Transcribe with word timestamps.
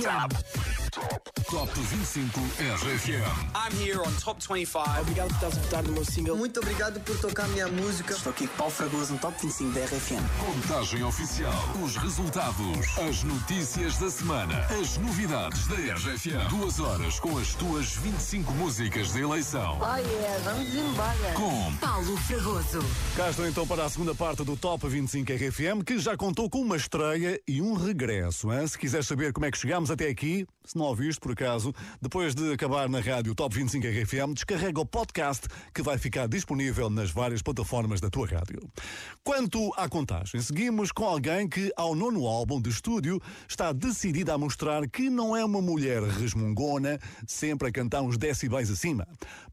RFM. 0.00 0.73
Top 0.94 1.68
25 1.74 2.38
RFM. 2.60 3.26
I'm 3.56 3.72
here 3.82 4.00
on 4.00 4.12
Top 4.20 4.40
25. 4.40 5.00
Obrigado 5.00 5.26
por 5.26 5.34
estás 5.34 5.58
a 5.58 5.60
votar 5.60 5.82
no 5.82 5.92
meu 5.92 6.04
single. 6.04 6.36
Muito 6.36 6.60
obrigado 6.60 7.00
por 7.00 7.18
tocar 7.18 7.46
a 7.46 7.48
minha 7.48 7.66
música. 7.66 8.14
Estou 8.14 8.30
aqui 8.30 8.46
com 8.46 8.56
Paulo 8.56 8.72
Fragoso 8.72 9.12
no 9.12 9.18
Top 9.18 9.36
25 9.42 9.72
da 9.72 9.80
RFM. 9.80 10.22
Contagem 10.38 11.02
oficial. 11.02 11.52
Os 11.82 11.96
resultados. 11.96 12.98
As 13.08 13.24
notícias 13.24 13.98
da 13.98 14.08
semana. 14.08 14.66
As 14.66 14.96
novidades 14.98 15.66
da 15.66 15.74
RFM. 15.74 16.48
Duas 16.48 16.78
horas 16.78 17.18
com 17.18 17.38
as 17.38 17.54
tuas 17.54 17.96
25 17.96 18.52
músicas 18.52 19.12
de 19.12 19.20
eleição. 19.20 19.80
Oh 19.80 19.96
yeah, 19.96 20.38
vamos 20.44 20.72
embora. 20.72 21.32
Com 21.34 21.76
Paulo 21.78 22.16
Fragoso. 22.18 22.78
Cá 23.16 23.30
estou 23.30 23.48
então 23.48 23.66
para 23.66 23.84
a 23.84 23.88
segunda 23.88 24.14
parte 24.14 24.44
do 24.44 24.56
Top 24.56 24.86
25 24.86 25.32
RFM, 25.32 25.82
que 25.84 25.98
já 25.98 26.16
contou 26.16 26.48
com 26.48 26.60
uma 26.60 26.76
estreia 26.76 27.40
e 27.48 27.60
um 27.60 27.74
regresso. 27.74 28.52
Hein? 28.52 28.68
Se 28.68 28.78
quiseres 28.78 29.08
saber 29.08 29.32
como 29.32 29.46
é 29.46 29.50
que 29.50 29.58
chegámos 29.58 29.90
até 29.90 30.08
aqui, 30.08 30.46
se 30.64 30.78
não 30.78 30.83
ouviste 30.84 31.20
por 31.20 31.32
acaso, 31.32 31.74
depois 32.00 32.34
de 32.34 32.52
acabar 32.52 32.88
na 32.88 33.00
rádio 33.00 33.34
Top 33.34 33.54
25 33.54 33.86
RFM, 33.86 34.34
descarrega 34.34 34.80
o 34.80 34.86
podcast 34.86 35.46
que 35.74 35.82
vai 35.82 35.98
ficar 35.98 36.28
disponível 36.28 36.88
nas 36.88 37.10
várias 37.10 37.42
plataformas 37.42 38.00
da 38.00 38.10
tua 38.10 38.26
rádio. 38.26 38.60
Quanto 39.22 39.72
à 39.76 39.88
contagem, 39.88 40.40
seguimos 40.40 40.92
com 40.92 41.04
alguém 41.04 41.48
que, 41.48 41.72
ao 41.76 41.94
nono 41.94 42.26
álbum 42.26 42.60
de 42.60 42.70
estúdio, 42.70 43.20
está 43.48 43.72
decidida 43.72 44.34
a 44.34 44.38
mostrar 44.38 44.88
que 44.88 45.10
não 45.10 45.36
é 45.36 45.44
uma 45.44 45.60
mulher 45.60 46.02
resmungona, 46.02 46.98
sempre 47.26 47.68
a 47.68 47.72
cantar 47.72 48.02
uns 48.02 48.16
decibéis 48.16 48.70
acima. 48.70 49.06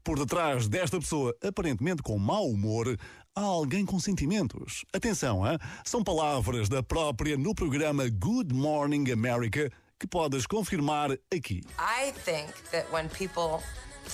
Por 0.04 0.18
detrás 0.18 0.68
desta 0.68 0.98
pessoa, 0.98 1.34
aparentemente 1.42 2.02
com 2.02 2.18
mau 2.18 2.48
humor, 2.48 2.98
há 3.34 3.40
alguém 3.40 3.84
com 3.84 3.98
sentimentos. 3.98 4.84
Atenção, 4.92 5.46
hein? 5.46 5.58
são 5.84 6.02
palavras 6.02 6.68
da 6.68 6.82
própria 6.82 7.36
no 7.36 7.54
programa 7.54 8.08
Good 8.08 8.54
Morning 8.54 9.10
America 9.10 9.70
que 10.02 10.08
podes 10.08 10.46
confirmar 10.46 11.16
aqui. 11.32 11.62
I 11.78 12.10
think 12.26 12.50
that 12.72 12.90
when 12.90 13.08
people 13.10 13.62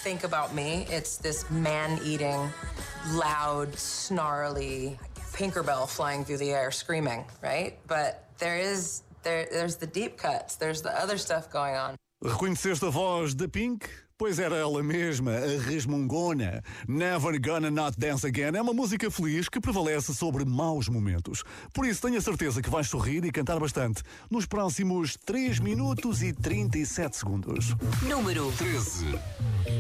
think 0.05 0.23
about 0.23 0.55
me, 0.55 0.87
it's 0.91 1.17
this 1.17 1.49
man 1.51 1.99
eating, 2.05 2.53
loud, 3.12 3.75
snarly 3.75 4.99
Pinkerbell 5.33 5.89
flying 5.89 6.25
through 6.27 6.39
the 6.39 6.51
air 6.51 6.71
screaming, 6.71 7.25
right? 7.43 7.79
But 7.87 8.29
there 8.39 8.59
is 8.59 9.03
there 9.23 9.49
there's 9.51 9.77
the 9.77 9.87
deep 9.87 10.19
cuts, 10.19 10.57
there's 10.57 10.83
the 10.83 10.93
other 10.93 11.17
stuff 11.17 11.51
going 11.51 11.75
on. 11.75 11.97
Reconheceste 12.23 12.83
a 12.83 12.91
voz 12.91 13.34
da 13.34 13.47
Pink? 13.49 13.89
Pois 14.19 14.41
era 14.41 14.57
ela 14.57 14.83
mesma, 14.83 15.31
a 15.31 15.63
resmungona. 15.63 16.61
Never 16.89 17.41
Gonna 17.41 17.71
Not 17.71 17.97
Dance 17.97 18.27
Again 18.27 18.57
é 18.57 18.61
uma 18.61 18.73
música 18.73 19.09
feliz 19.13 19.49
que 19.49 19.61
prevalece 19.61 20.13
sobre 20.13 20.45
maus 20.45 20.89
momentos. 20.89 21.45
Por 21.73 21.87
isso 21.87 22.03
tenho 22.03 22.19
a 22.19 22.21
certeza 22.21 22.61
que 22.61 22.69
vais 22.69 22.89
sorrir 22.89 23.25
e 23.25 23.31
cantar 23.31 23.61
bastante 23.61 24.03
nos 24.29 24.45
próximos 24.45 25.17
3 25.25 25.61
minutos 25.61 26.21
e 26.21 26.33
37 26.33 27.17
segundos. 27.17 27.77
Número 28.09 28.51
13. 28.59 29.07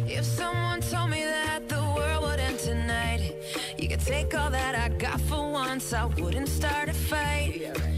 If 0.06 0.24
someone 0.24 0.80
told 0.82 1.10
me 1.10 1.24
that 1.24 1.66
the 1.66 1.82
world 1.82 2.24
would 2.24 2.38
end 2.38 2.60
tonight, 2.60 3.34
you 3.76 3.88
could 3.88 4.04
take 4.04 4.36
all 4.36 4.52
that 4.52 4.76
I 4.76 4.88
got 5.04 5.20
for 5.22 5.50
once, 5.50 5.92
I 5.92 6.04
wouldn't 6.04 6.48
start 6.48 6.88
a 6.88 6.94
fight. 6.94 7.97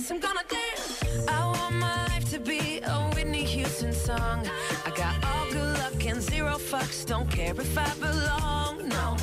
dance, 0.00 0.10
I'm 0.10 0.20
gonna 0.20 0.40
dance. 0.48 1.28
I 1.28 1.44
want 1.46 1.74
my 1.76 2.06
life 2.06 2.30
to 2.30 2.38
be 2.38 2.80
a 2.82 3.10
Whitney 3.14 3.44
Houston 3.44 3.92
song. 3.92 4.46
I 4.86 4.90
got 4.90 5.14
all 5.24 5.46
good 5.50 5.78
luck 5.78 6.04
and 6.06 6.20
zero 6.20 6.56
fucks. 6.56 7.06
Don't 7.06 7.30
care 7.30 7.54
if 7.58 7.76
I 7.76 7.92
belong. 7.94 8.88
No, 8.88 9.16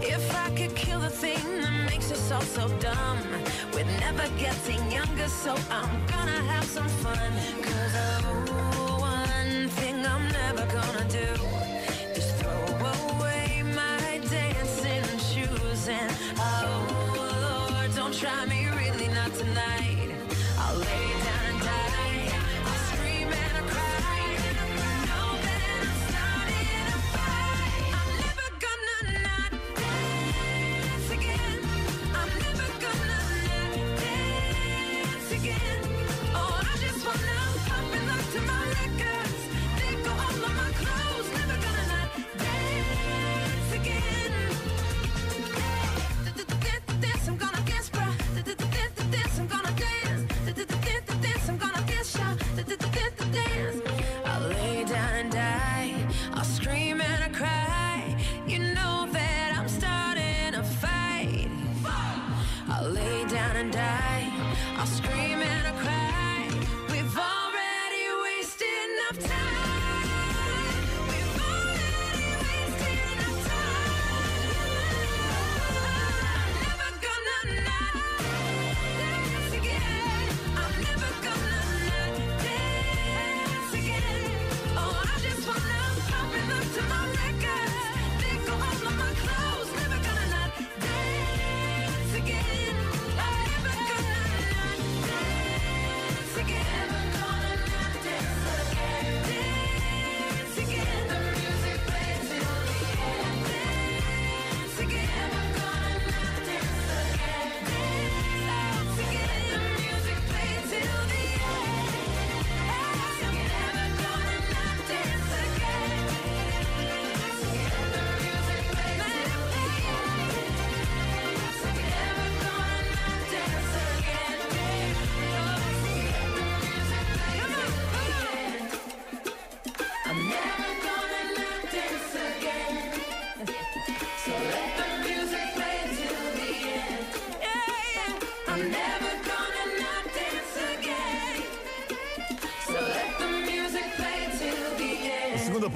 if 0.00 0.34
I 0.34 0.50
could 0.50 0.74
kill 0.74 1.00
the 1.00 1.10
thing 1.10 1.44
that 1.60 1.90
makes 1.90 2.10
us 2.10 2.30
all 2.32 2.42
so 2.42 2.68
dumb, 2.78 3.18
we're 3.72 3.84
never 4.00 4.28
getting 4.38 4.90
younger, 4.90 5.28
so 5.28 5.54
I'm 5.70 6.06
gonna 6.06 6.42
have 6.52 6.64
some 6.64 6.88
fun. 6.88 7.32
Cause 7.62 7.94
oh, 7.96 8.98
one 9.00 9.68
thing 9.68 10.04
I'm 10.06 10.28
never 10.28 10.66
gonna 10.66 11.06
do 11.08 11.28
is 12.18 12.30
throw 12.38 12.60
away 13.16 13.62
my 13.74 14.20
dancing 14.28 15.18
shoes 15.18 15.88
and 15.88 16.10
try 18.18 18.46
me 18.46 18.68
really 18.68 19.08
not 19.08 19.32
tonight. 19.34 20.08
I'll 20.58 20.76
lay 20.78 21.23
y'all. 52.80 52.90
Dance. 52.92 53.23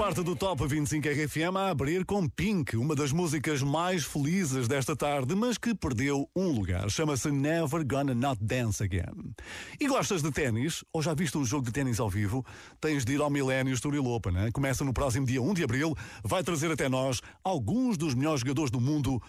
Parte 0.08 0.22
do 0.22 0.34
Top 0.34 0.66
25 0.66 1.06
RFM 1.06 1.54
a 1.54 1.68
abrir 1.68 2.02
com 2.02 2.26
Pink, 2.26 2.78
uma 2.78 2.94
das 2.94 3.12
músicas 3.12 3.62
mais 3.62 4.04
felizes 4.04 4.66
desta 4.66 4.96
tarde, 4.96 5.34
mas 5.34 5.58
que 5.58 5.74
perdeu 5.74 6.26
um 6.34 6.48
lugar. 6.50 6.88
Chama-se 6.88 7.30
Never 7.30 7.86
Gonna 7.86 8.14
Not 8.14 8.42
Dance 8.42 8.82
Again. 8.82 9.34
E 9.78 9.86
gostas 9.86 10.22
de 10.22 10.30
ténis? 10.30 10.82
Ou 10.94 11.02
já 11.02 11.12
viste 11.12 11.36
um 11.36 11.44
jogo 11.44 11.66
de 11.66 11.72
ténis 11.72 12.00
ao 12.00 12.08
vivo? 12.08 12.42
Tens 12.80 13.04
de 13.04 13.12
ir 13.12 13.20
ao 13.20 13.28
Millennium 13.28 13.74
Story 13.74 13.98
Open, 13.98 14.32
né? 14.32 14.50
Começa 14.50 14.82
no 14.82 14.94
próximo 14.94 15.26
dia 15.26 15.42
1 15.42 15.52
de 15.52 15.64
abril, 15.64 15.94
vai 16.24 16.42
trazer 16.42 16.70
até 16.70 16.88
nós 16.88 17.20
alguns 17.44 17.98
dos 17.98 18.14
melhores 18.14 18.40
jogadores 18.40 18.70
do 18.70 18.80
mundo 18.80 19.20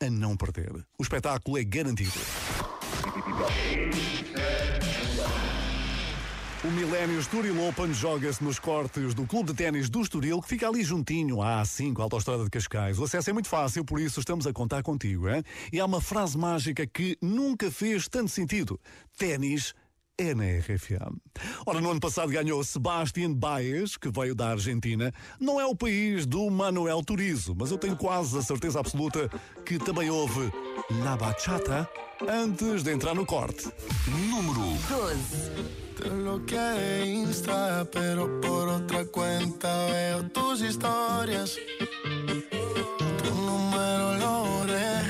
a 0.00 0.08
não 0.08 0.36
perder. 0.36 0.70
O 0.96 1.02
espetáculo 1.02 1.58
é 1.58 1.64
garantido. 1.64 2.12
O 6.64 6.72
Millennium 6.72 7.20
Estoril 7.20 7.68
Open 7.68 7.94
joga-se 7.94 8.42
nos 8.42 8.58
cortes 8.58 9.14
do 9.14 9.24
Clube 9.24 9.52
de 9.52 9.54
Ténis 9.54 9.88
do 9.88 10.02
Estoril, 10.02 10.42
que 10.42 10.48
fica 10.48 10.68
ali 10.68 10.82
juntinho 10.82 11.40
à 11.40 11.62
A5, 11.62 12.00
Autostrada 12.00 12.42
de 12.42 12.50
Cascais. 12.50 12.98
O 12.98 13.04
acesso 13.04 13.30
é 13.30 13.32
muito 13.32 13.48
fácil, 13.48 13.84
por 13.84 14.00
isso 14.00 14.18
estamos 14.18 14.44
a 14.44 14.52
contar 14.52 14.82
contigo. 14.82 15.28
Hein? 15.28 15.44
E 15.72 15.78
há 15.78 15.84
uma 15.84 16.00
frase 16.00 16.36
mágica 16.36 16.84
que 16.84 17.16
nunca 17.22 17.70
fez 17.70 18.08
tanto 18.08 18.32
sentido. 18.32 18.80
Ténis 19.16 19.72
é 20.18 20.34
na 20.34 20.44
RFM. 20.44 21.16
Ora, 21.64 21.80
no 21.80 21.92
ano 21.92 22.00
passado 22.00 22.32
ganhou 22.32 22.62
Sebastián 22.64 23.32
Baez, 23.32 23.96
que 23.96 24.10
veio 24.10 24.34
da 24.34 24.48
Argentina. 24.48 25.14
Não 25.38 25.60
é 25.60 25.64
o 25.64 25.76
país 25.76 26.26
do 26.26 26.50
Manuel 26.50 27.04
Turizo, 27.04 27.54
mas 27.56 27.70
eu 27.70 27.78
tenho 27.78 27.96
quase 27.96 28.36
a 28.36 28.42
certeza 28.42 28.80
absoluta 28.80 29.30
que 29.64 29.78
também 29.78 30.10
houve 30.10 30.52
La 31.04 31.16
Bachata 31.16 31.88
antes 32.28 32.82
de 32.82 32.92
entrar 32.92 33.14
no 33.14 33.24
corte. 33.24 33.70
Número 34.28 34.60
12. 34.88 35.78
Te 35.94 36.08
bloqueé 36.08 37.02
de 37.02 37.06
Insta, 37.06 37.88
pero 37.92 38.40
por 38.40 38.68
otra 38.68 39.04
cuenta 39.04 39.86
veo 39.86 40.24
tus 40.30 40.60
historias. 40.62 41.56
Tu 43.22 43.34
número 43.34 44.16
lo 44.18 44.44
borré. 44.44 45.02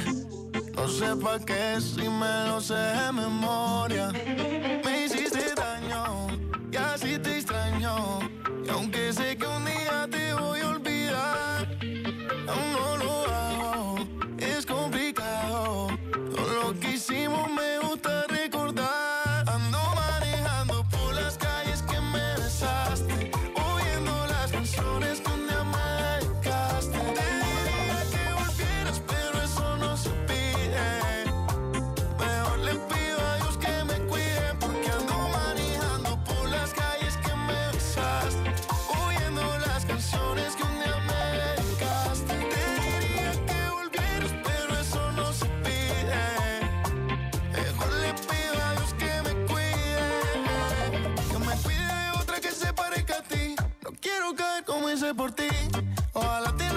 No 0.77 0.87
sé 0.87 1.17
pa' 1.17 1.39
qué 1.39 1.81
si 1.81 2.09
me 2.09 2.49
lo 2.49 2.61
sé 2.61 2.75
de 2.75 3.13
memoria. 3.13 4.13
Sé 9.19 9.37
que 9.37 9.47
un 9.47 9.65
día 9.65 10.07
te 10.09 10.33
voy 10.35 10.61
a 10.61 10.69
olvidar, 10.69 11.67
aún 12.47 12.73
no 12.73 12.97
lo 13.03 13.13
hago. 13.27 13.97
Es 14.39 14.65
complicado. 14.65 15.89
Lo 16.55 16.79
que 16.79 16.93
hicimos 16.93 17.51
me 17.51 17.78
hice 54.93 55.15
por 55.15 55.33
ti. 55.33 55.49
Ojalá 56.13 56.55
te 56.57 56.68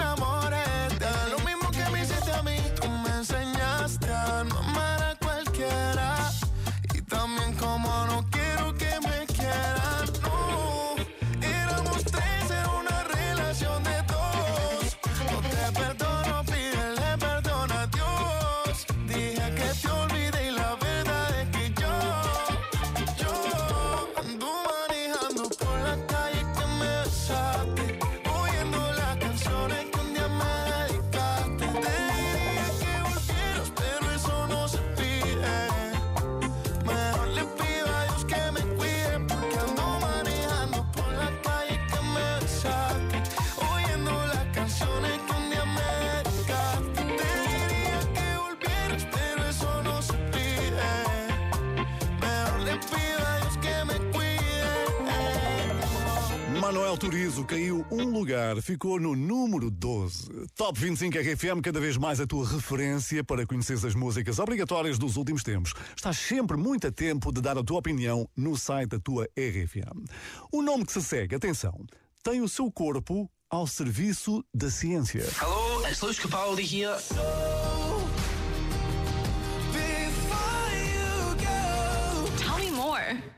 Manuel 56.72 56.96
Turizo 56.96 57.44
caiu 57.44 57.84
um 57.90 58.10
lugar, 58.10 58.56
ficou 58.62 58.98
no 58.98 59.14
número 59.14 59.70
12. 59.70 60.46
Top 60.54 60.80
25 60.80 61.18
RFM, 61.18 61.60
cada 61.62 61.78
vez 61.78 61.98
mais 61.98 62.18
a 62.18 62.26
tua 62.26 62.48
referência 62.48 63.22
para 63.22 63.46
conhecer 63.46 63.74
as 63.74 63.94
músicas 63.94 64.38
obrigatórias 64.38 64.98
dos 64.98 65.18
últimos 65.18 65.42
tempos. 65.42 65.74
Estás 65.94 66.16
sempre 66.16 66.56
muito 66.56 66.86
a 66.86 66.90
tempo 66.90 67.30
de 67.30 67.42
dar 67.42 67.58
a 67.58 67.62
tua 67.62 67.78
opinião 67.78 68.26
no 68.34 68.56
site 68.56 68.88
da 68.88 68.98
tua 68.98 69.28
RFM. 69.36 70.02
O 70.50 70.62
nome 70.62 70.86
que 70.86 70.92
se 70.94 71.02
segue, 71.02 71.34
atenção, 71.34 71.84
tem 72.24 72.40
o 72.40 72.48
seu 72.48 72.72
corpo 72.72 73.30
ao 73.50 73.66
serviço 73.66 74.42
da 74.54 74.70
ciência. 74.70 75.26
Hello, 75.42 75.86
it's 75.86 76.00
Lewis 76.00 76.18
Capaldi 76.18 76.62
here. 76.62 76.96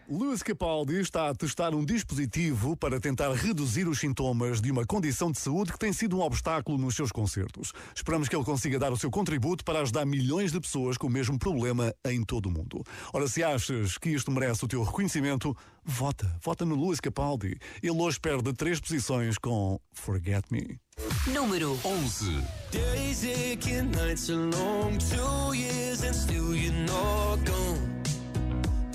Lewis 0.07 0.43
Capaldi 0.43 1.01
está 1.01 1.31
a 1.31 1.35
testar 1.35 1.75
um 1.75 1.83
dispositivo 1.83 2.77
para 2.77 3.01
tentar 3.01 3.33
reduzir 3.33 3.89
os 3.89 3.99
sintomas 3.99 4.61
de 4.61 4.71
uma 4.71 4.85
condição 4.85 5.33
de 5.33 5.39
saúde 5.39 5.73
que 5.73 5.79
tem 5.79 5.95
sido 5.95 6.19
um 6.19 6.21
obstáculo 6.21 6.77
nos 6.77 6.95
seus 6.95 7.11
concertos. 7.11 7.73
Esperamos 7.95 8.29
que 8.29 8.37
ele 8.37 8.45
consiga 8.45 8.79
dar 8.79 8.93
o 8.93 8.99
seu 8.99 9.11
contributo 9.11 9.65
para 9.65 9.81
ajudar 9.81 10.05
milhões 10.05 10.53
de 10.53 10.61
pessoas 10.61 10.99
com 10.99 11.07
o 11.07 11.11
mesmo 11.11 11.39
problema 11.39 11.95
em 12.05 12.23
todo 12.23 12.47
o 12.47 12.51
mundo. 12.51 12.85
Ora, 13.15 13.27
se 13.27 13.43
achas 13.43 13.97
que 13.97 14.11
isto 14.11 14.31
merece 14.31 14.63
o 14.65 14.69
teu 14.69 14.83
reconhecimento, 14.83 15.57
vota. 15.83 16.39
Vota 16.43 16.67
no 16.67 16.75
Lewis 16.75 17.01
Capaldi. 17.01 17.57
Ele 17.83 17.99
hoje 17.99 18.21
perde 18.21 18.53
três 18.53 18.79
posições 18.79 19.39
com 19.39 19.81
Forget 19.91 20.45
Me. 20.51 20.79
Número 21.33 21.79
11. 21.83 22.45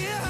Yeah. 0.00 0.29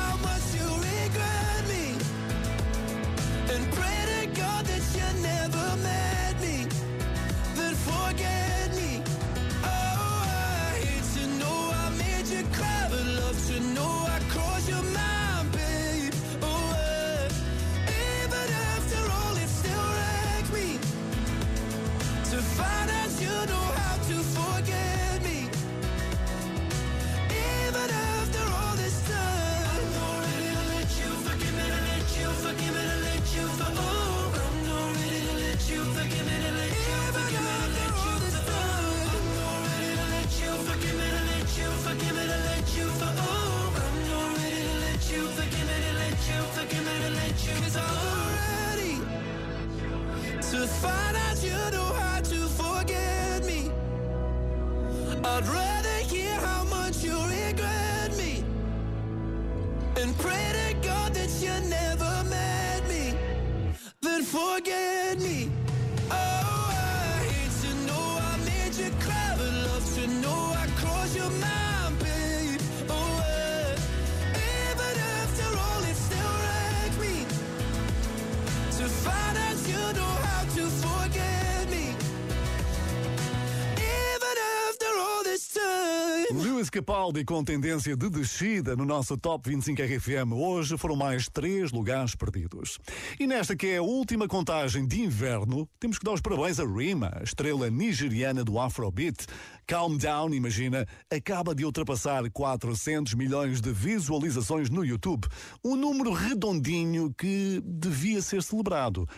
Capaldi 86.71 87.25
com 87.25 87.43
tendência 87.43 87.97
de 87.97 88.09
descida 88.09 88.77
no 88.77 88.85
nosso 88.85 89.19
Top 89.19 89.51
25 89.51 89.83
RFM. 89.83 90.33
Hoje 90.33 90.79
foram 90.79 90.95
mais 90.95 91.29
três 91.29 91.73
lugares 91.73 92.15
perdidos. 92.15 92.79
E 93.19 93.27
nesta 93.27 93.57
que 93.57 93.67
é 93.67 93.79
a 93.79 93.83
última 93.83 94.29
contagem 94.29 94.87
de 94.87 95.03
inverno, 95.03 95.69
temos 95.81 95.99
que 95.99 96.05
dar 96.05 96.13
os 96.13 96.21
parabéns 96.21 96.61
a 96.61 96.65
Rima, 96.65 97.21
estrela 97.25 97.69
nigeriana 97.69 98.45
do 98.45 98.57
Afrobeat. 98.57 99.27
Calm 99.67 99.97
Down, 99.97 100.33
imagina, 100.33 100.87
acaba 101.11 101.57
de 101.57 101.65
ultrapassar 101.65 102.31
400 102.31 103.15
milhões 103.15 103.61
de 103.61 103.73
visualizações 103.73 104.71
no 104.71 104.85
YouTube. 104.85 105.27
Um 105.65 105.75
número 105.75 106.13
redondinho 106.13 107.13
que 107.13 107.61
devia 107.65 108.23
ser 108.23 108.45
celebrado. 108.45 109.09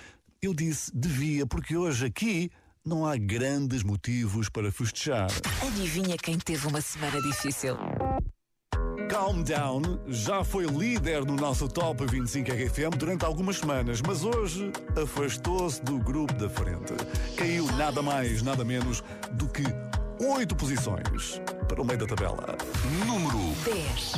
Eu 0.41 0.55
disse 0.55 0.91
devia 0.95 1.47
porque 1.47 1.77
hoje 1.77 2.07
aqui 2.07 2.51
não 2.85 3.07
há 3.07 3.17
grandes 3.17 3.83
motivos 3.83 4.49
para 4.49 4.71
festejar. 4.73 5.31
Adivinha 5.67 6.17
quem 6.17 6.39
teve 6.39 6.67
uma 6.67 6.81
semana 6.81 7.21
difícil? 7.23 7.77
Calm 9.09 9.43
Down 9.43 9.83
já 10.09 10.43
foi 10.43 10.67
líder 10.67 11.25
no 11.25 11.37
nosso 11.37 11.69
Top 11.69 12.05
25 12.05 12.51
RFM 12.51 12.97
durante 12.97 13.25
algumas 13.25 13.59
semanas, 13.59 14.01
mas 14.01 14.25
hoje 14.25 14.73
afastou-se 15.01 15.83
do 15.83 15.99
grupo 15.99 16.33
da 16.35 16.49
frente. 16.49 16.95
Caiu 17.37 17.67
nada 17.77 18.03
mais, 18.03 18.43
nada 18.43 18.65
menos 18.65 19.03
do 19.33 19.49
que 19.49 19.65
oito 20.19 20.57
posições 20.57 21.41
para 21.69 21.81
o 21.81 21.85
meio 21.85 21.99
da 21.99 22.07
tabela. 22.07 22.57
Número 23.07 23.39
10. 23.65 24.13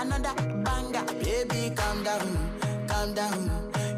Another 0.00 0.34
banger, 0.64 1.04
baby, 1.22 1.74
calm 1.74 2.02
down, 2.02 2.86
calm 2.88 3.12
down. 3.14 3.74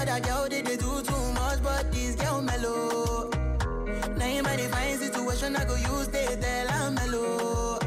other 0.00 0.20
girl 0.20 0.48
they, 0.48 0.62
they 0.62 0.76
do 0.76 1.02
too 1.02 1.32
much, 1.34 1.62
but 1.62 1.90
this 1.92 2.14
girl 2.16 2.40
mellow. 2.42 3.30
Now 4.16 4.26
in 4.26 4.42
my 4.44 4.56
divine 4.56 4.98
situation, 4.98 5.56
I 5.56 5.64
go 5.64 5.74
use 5.76 6.08
they 6.08 6.36
tell 6.40 6.68
I'm 6.70 6.94
mellow. 6.94 7.78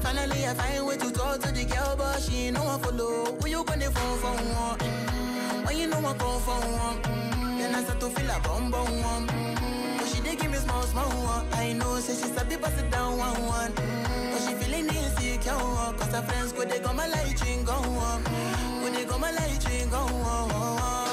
Finally, 0.00 0.46
I 0.46 0.54
find 0.54 0.86
way 0.86 0.96
to 0.96 1.10
talk 1.12 1.40
to 1.40 1.52
the 1.52 1.64
girl, 1.64 1.94
but 1.96 2.20
she 2.22 2.50
no 2.50 2.64
one 2.64 2.80
follow. 2.80 3.36
Who 3.40 3.48
you 3.48 3.64
gonna 3.64 3.90
phone 3.90 4.18
for 4.18 4.30
one? 4.30 4.78
Mm, 4.78 5.66
When 5.66 5.76
you 5.76 5.86
know 5.86 5.98
I 5.98 6.14
come 6.14 6.40
for 6.40 6.58
one, 6.60 7.02
mm, 7.02 7.58
then 7.58 7.74
I 7.74 7.82
start 7.84 8.00
to 8.00 8.08
feel 8.10 8.30
a 8.30 8.40
bum 8.40 8.70
bum 8.70 9.02
one. 9.02 9.26
Mm, 9.28 9.98
But 9.98 10.08
she 10.08 10.20
dey 10.22 10.36
give 10.36 10.50
me 10.50 10.58
small 10.58 10.82
small 10.82 11.10
one. 11.10 11.46
I 11.52 11.72
know, 11.72 11.98
say 12.00 12.14
she 12.14 12.32
sabi 12.34 12.56
pass 12.56 12.78
it 12.80 12.90
down 12.90 13.18
one 13.18 13.46
one. 13.46 13.72
Mm, 13.72 14.32
But 14.32 14.40
she 14.42 14.54
feeling 14.54 14.88
insecure, 14.88 15.52
cause 15.52 16.12
her 16.12 16.22
friends 16.22 16.52
go 16.52 16.64
they 16.64 16.78
go 16.80 16.92
my 16.92 17.06
light 17.06 17.40
ring 17.44 17.64
go 17.64 17.72
on, 17.74 18.22
go 18.24 18.90
they 18.90 19.04
go 19.04 19.18
my 19.18 19.30
light 19.30 19.64
ring 19.68 19.88
go 19.90 19.98
on. 19.98 21.07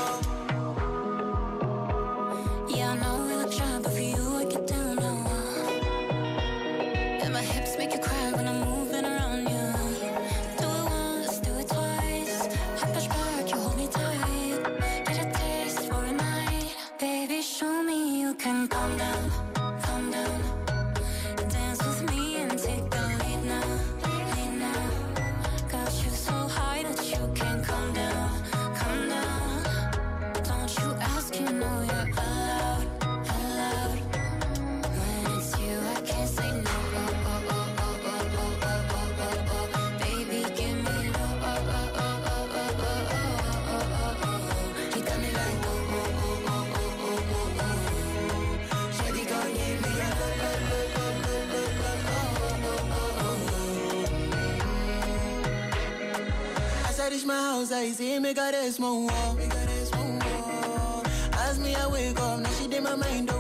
My 7.36 7.42
hips 7.42 7.78
make 7.78 7.92
you 7.92 8.00
cry 8.00 8.32
when 8.32 8.48
I'm 8.48 8.55
reach 57.60 57.70
my 57.70 57.72
house, 57.72 57.72
I 57.72 57.92
see 57.92 58.20
me 58.20 58.34
got 58.34 58.54
a 58.54 58.72
small 58.72 59.06
wall. 59.08 59.38
As 61.34 61.60
me 61.60 61.76
I 61.76 61.88
wake 61.88 62.20
up, 62.20 62.40
now 62.40 62.50
she 62.50 62.68
did 62.68 62.84
my 62.84 62.96
mind 62.96 63.35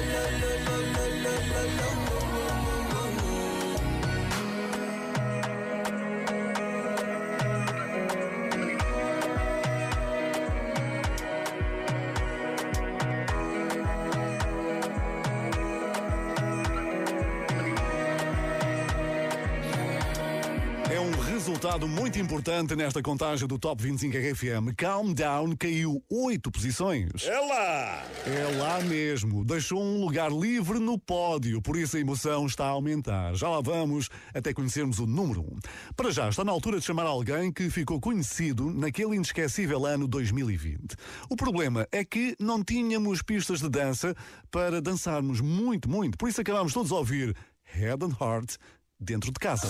lo 0.00 0.30
lo 0.38 0.48
lo 0.52 0.57
resultado 21.78 21.88
muito 21.88 22.18
importante 22.18 22.74
nesta 22.74 23.00
contagem 23.00 23.46
do 23.46 23.58
Top 23.58 23.80
25 23.80 24.16
RFM. 24.16 24.74
Calm 24.76 25.12
Down 25.12 25.54
caiu 25.56 26.02
oito 26.10 26.50
posições. 26.50 27.24
É 27.24 27.38
lá! 27.38 28.04
É 28.26 28.58
lá 28.58 28.80
mesmo. 28.80 29.44
Deixou 29.44 29.80
um 29.80 30.00
lugar 30.00 30.30
livre 30.30 30.78
no 30.78 30.98
pódio, 30.98 31.62
por 31.62 31.76
isso 31.76 31.96
a 31.96 32.00
emoção 32.00 32.46
está 32.46 32.64
a 32.66 32.70
aumentar. 32.70 33.34
Já 33.34 33.48
lá 33.48 33.60
vamos 33.60 34.08
até 34.34 34.52
conhecermos 34.52 34.98
o 34.98 35.06
número 35.06 35.40
1. 35.40 35.44
Um. 35.44 35.58
Para 35.94 36.10
já, 36.10 36.28
está 36.28 36.44
na 36.44 36.50
altura 36.50 36.80
de 36.80 36.84
chamar 36.84 37.04
alguém 37.04 37.52
que 37.52 37.70
ficou 37.70 38.00
conhecido 38.00 38.72
naquele 38.72 39.14
inesquecível 39.14 39.86
ano 39.86 40.08
2020. 40.08 40.96
O 41.28 41.36
problema 41.36 41.86
é 41.92 42.04
que 42.04 42.34
não 42.40 42.64
tínhamos 42.64 43.22
pistas 43.22 43.60
de 43.60 43.68
dança 43.68 44.16
para 44.50 44.82
dançarmos 44.82 45.40
muito, 45.40 45.88
muito. 45.88 46.18
Por 46.18 46.28
isso 46.28 46.40
acabámos 46.40 46.72
todos 46.72 46.90
a 46.90 46.96
ouvir 46.96 47.36
Head 47.62 48.04
and 48.04 48.16
Heart 48.20 48.56
dentro 48.98 49.30
de 49.30 49.38
casa. 49.38 49.68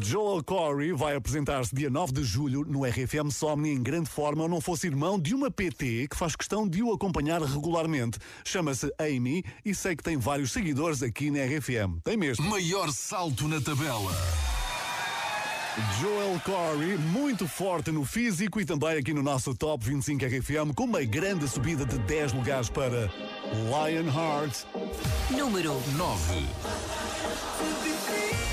Joel 0.00 0.42
Corey 0.44 0.92
vai 0.92 1.16
apresentar-se 1.16 1.74
dia 1.74 1.90
9 1.90 2.12
de 2.12 2.22
julho 2.22 2.64
no 2.64 2.84
RFM 2.84 3.30
Somni 3.30 3.70
em 3.70 3.82
grande 3.82 4.08
forma, 4.08 4.42
ou 4.42 4.48
não 4.48 4.60
fosse 4.60 4.86
irmão 4.86 5.18
de 5.18 5.34
uma 5.34 5.50
PT 5.50 6.08
que 6.08 6.16
faz 6.16 6.36
questão 6.36 6.68
de 6.68 6.82
o 6.82 6.92
acompanhar 6.92 7.42
regularmente. 7.42 8.18
Chama-se 8.44 8.92
Amy 8.98 9.44
e 9.64 9.74
sei 9.74 9.96
que 9.96 10.02
tem 10.02 10.16
vários 10.16 10.52
seguidores 10.52 11.02
aqui 11.02 11.30
na 11.30 11.44
RFM. 11.44 12.00
Tem 12.04 12.16
mesmo. 12.16 12.48
Maior 12.48 12.92
salto 12.92 13.48
na 13.48 13.60
tabela. 13.60 14.12
Joel 16.00 16.40
Corey, 16.44 16.96
muito 16.96 17.48
forte 17.48 17.90
no 17.90 18.04
físico 18.04 18.60
e 18.60 18.64
também 18.64 18.96
aqui 18.96 19.12
no 19.12 19.24
nosso 19.24 19.52
Top 19.56 19.84
25 19.84 20.24
RFM, 20.24 20.72
com 20.72 20.84
uma 20.84 21.02
grande 21.02 21.48
subida 21.48 21.84
de 21.84 21.98
10 21.98 22.32
lugares 22.32 22.68
para 22.68 23.10
Lionheart. 23.52 24.66
Número 25.30 25.72
9. 25.96 28.43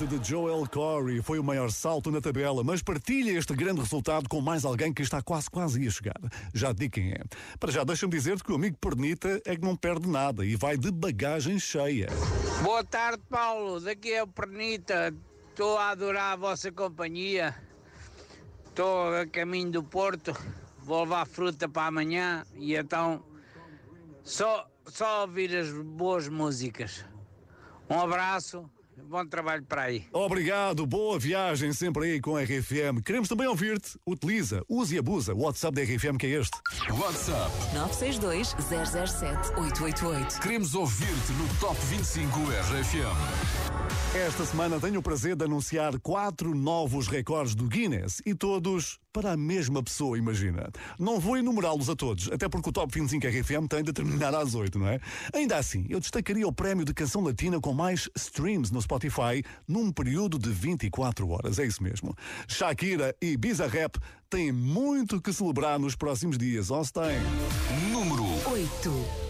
De 0.00 0.18
Joel 0.26 0.66
Corey 0.66 1.20
foi 1.20 1.38
o 1.38 1.44
maior 1.44 1.70
salto 1.70 2.10
na 2.10 2.22
tabela, 2.22 2.64
mas 2.64 2.82
partilha 2.82 3.32
este 3.32 3.54
grande 3.54 3.80
resultado 3.80 4.30
com 4.30 4.40
mais 4.40 4.64
alguém 4.64 4.94
que 4.94 5.02
está 5.02 5.20
quase 5.20 5.50
quase 5.50 5.86
a 5.86 5.90
chegar. 5.90 6.18
Já 6.54 6.72
digo 6.72 6.94
quem 6.94 7.12
é. 7.12 7.20
Para 7.58 7.70
já, 7.70 7.84
deixa-me 7.84 8.10
dizer-te 8.10 8.42
que 8.42 8.50
o 8.50 8.54
amigo 8.54 8.78
Pernita 8.78 9.42
é 9.44 9.54
que 9.54 9.60
não 9.60 9.76
perde 9.76 10.08
nada 10.08 10.42
e 10.42 10.56
vai 10.56 10.78
de 10.78 10.90
bagagem 10.90 11.58
cheia. 11.58 12.08
Boa 12.62 12.82
tarde, 12.82 13.22
Paulo. 13.28 13.78
Daqui 13.78 14.10
é 14.10 14.22
o 14.22 14.26
Pernita. 14.26 15.14
Estou 15.50 15.76
a 15.76 15.90
adorar 15.90 16.32
a 16.32 16.36
vossa 16.36 16.72
companhia. 16.72 17.54
Estou 18.68 19.14
a 19.14 19.26
caminho 19.26 19.70
do 19.70 19.84
Porto. 19.84 20.34
Vou 20.78 21.02
levar 21.02 21.26
fruta 21.26 21.68
para 21.68 21.88
amanhã 21.88 22.46
e 22.56 22.74
então 22.74 23.22
só, 24.24 24.66
só 24.86 25.22
ouvir 25.22 25.54
as 25.54 25.70
boas 25.70 26.26
músicas. 26.26 27.04
Um 27.88 28.00
abraço, 28.00 28.70
bom 29.08 29.26
trabalho 29.26 29.64
para 29.64 29.82
aí. 29.82 30.04
Obrigado, 30.12 30.86
boa 30.86 31.18
viagem 31.18 31.72
sempre 31.72 32.04
aí 32.06 32.20
com 32.20 32.36
a 32.36 32.42
RFM. 32.42 33.02
Queremos 33.04 33.28
também 33.28 33.46
ouvir-te. 33.46 33.98
Utiliza, 34.06 34.62
use 34.68 34.94
e 34.94 34.98
abusa. 34.98 35.34
O 35.34 35.42
WhatsApp 35.42 35.74
da 35.74 35.82
RFM 35.82 36.16
que 36.18 36.26
é 36.26 36.40
este. 36.40 36.58
WhatsApp 36.90 37.50
962 37.74 38.56
007 39.08 39.50
888. 39.58 40.40
Queremos 40.40 40.74
ouvir-te 40.74 41.32
no 41.32 41.48
Top 41.58 41.78
25 41.86 42.38
RFM. 42.40 43.90
Esta 44.14 44.44
semana 44.44 44.80
tenho 44.80 44.98
o 44.98 45.02
prazer 45.02 45.36
de 45.36 45.44
anunciar 45.44 45.98
quatro 46.00 46.52
novos 46.52 47.06
recordes 47.06 47.54
do 47.54 47.68
Guinness 47.68 48.20
e 48.26 48.34
todos 48.34 48.98
para 49.12 49.32
a 49.32 49.36
mesma 49.36 49.82
pessoa, 49.82 50.16
imagina. 50.16 50.70
Não 50.98 51.18
vou 51.18 51.36
enumerá-los 51.36 51.88
a 51.90 51.96
todos, 51.96 52.30
até 52.30 52.48
porque 52.48 52.68
o 52.68 52.72
Top 52.72 52.92
25 52.92 53.26
RFM 53.26 53.66
tem 53.68 53.82
de 53.82 53.92
terminar 53.92 54.34
às 54.34 54.54
8, 54.54 54.78
não 54.78 54.88
é? 54.88 55.00
Ainda 55.34 55.56
assim, 55.56 55.86
eu 55.88 55.98
destacaria 55.98 56.46
o 56.46 56.52
prémio 56.52 56.84
de 56.84 56.94
canção 56.94 57.22
latina 57.22 57.60
com 57.60 57.72
mais 57.72 58.08
streams 58.16 58.72
no 58.72 58.80
Spotify 58.80 59.42
num 59.66 59.92
período 59.92 60.38
de 60.38 60.50
24 60.50 61.28
horas, 61.28 61.58
é 61.58 61.66
isso 61.66 61.82
mesmo. 61.82 62.14
Shakira 62.46 63.14
e 63.20 63.36
Bizarrap 63.36 63.96
têm 64.28 64.52
muito 64.52 65.20
que 65.20 65.32
celebrar 65.32 65.78
nos 65.78 65.96
próximos 65.96 66.38
dias, 66.38 66.70
ó 66.70 66.82
se 66.84 66.92
tem. 66.92 67.18
Número 67.92 68.24
8. 68.50 69.29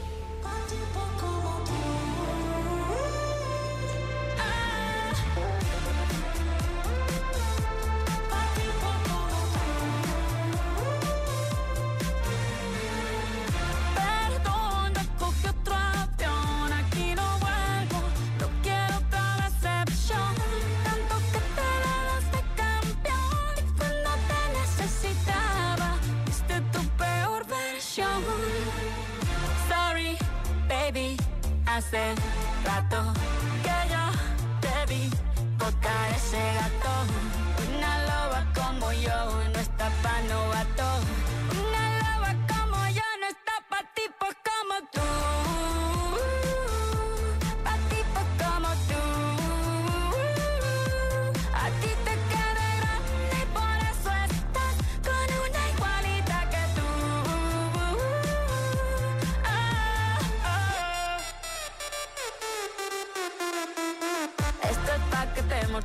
el 31.92 32.16
rato. 32.64 33.19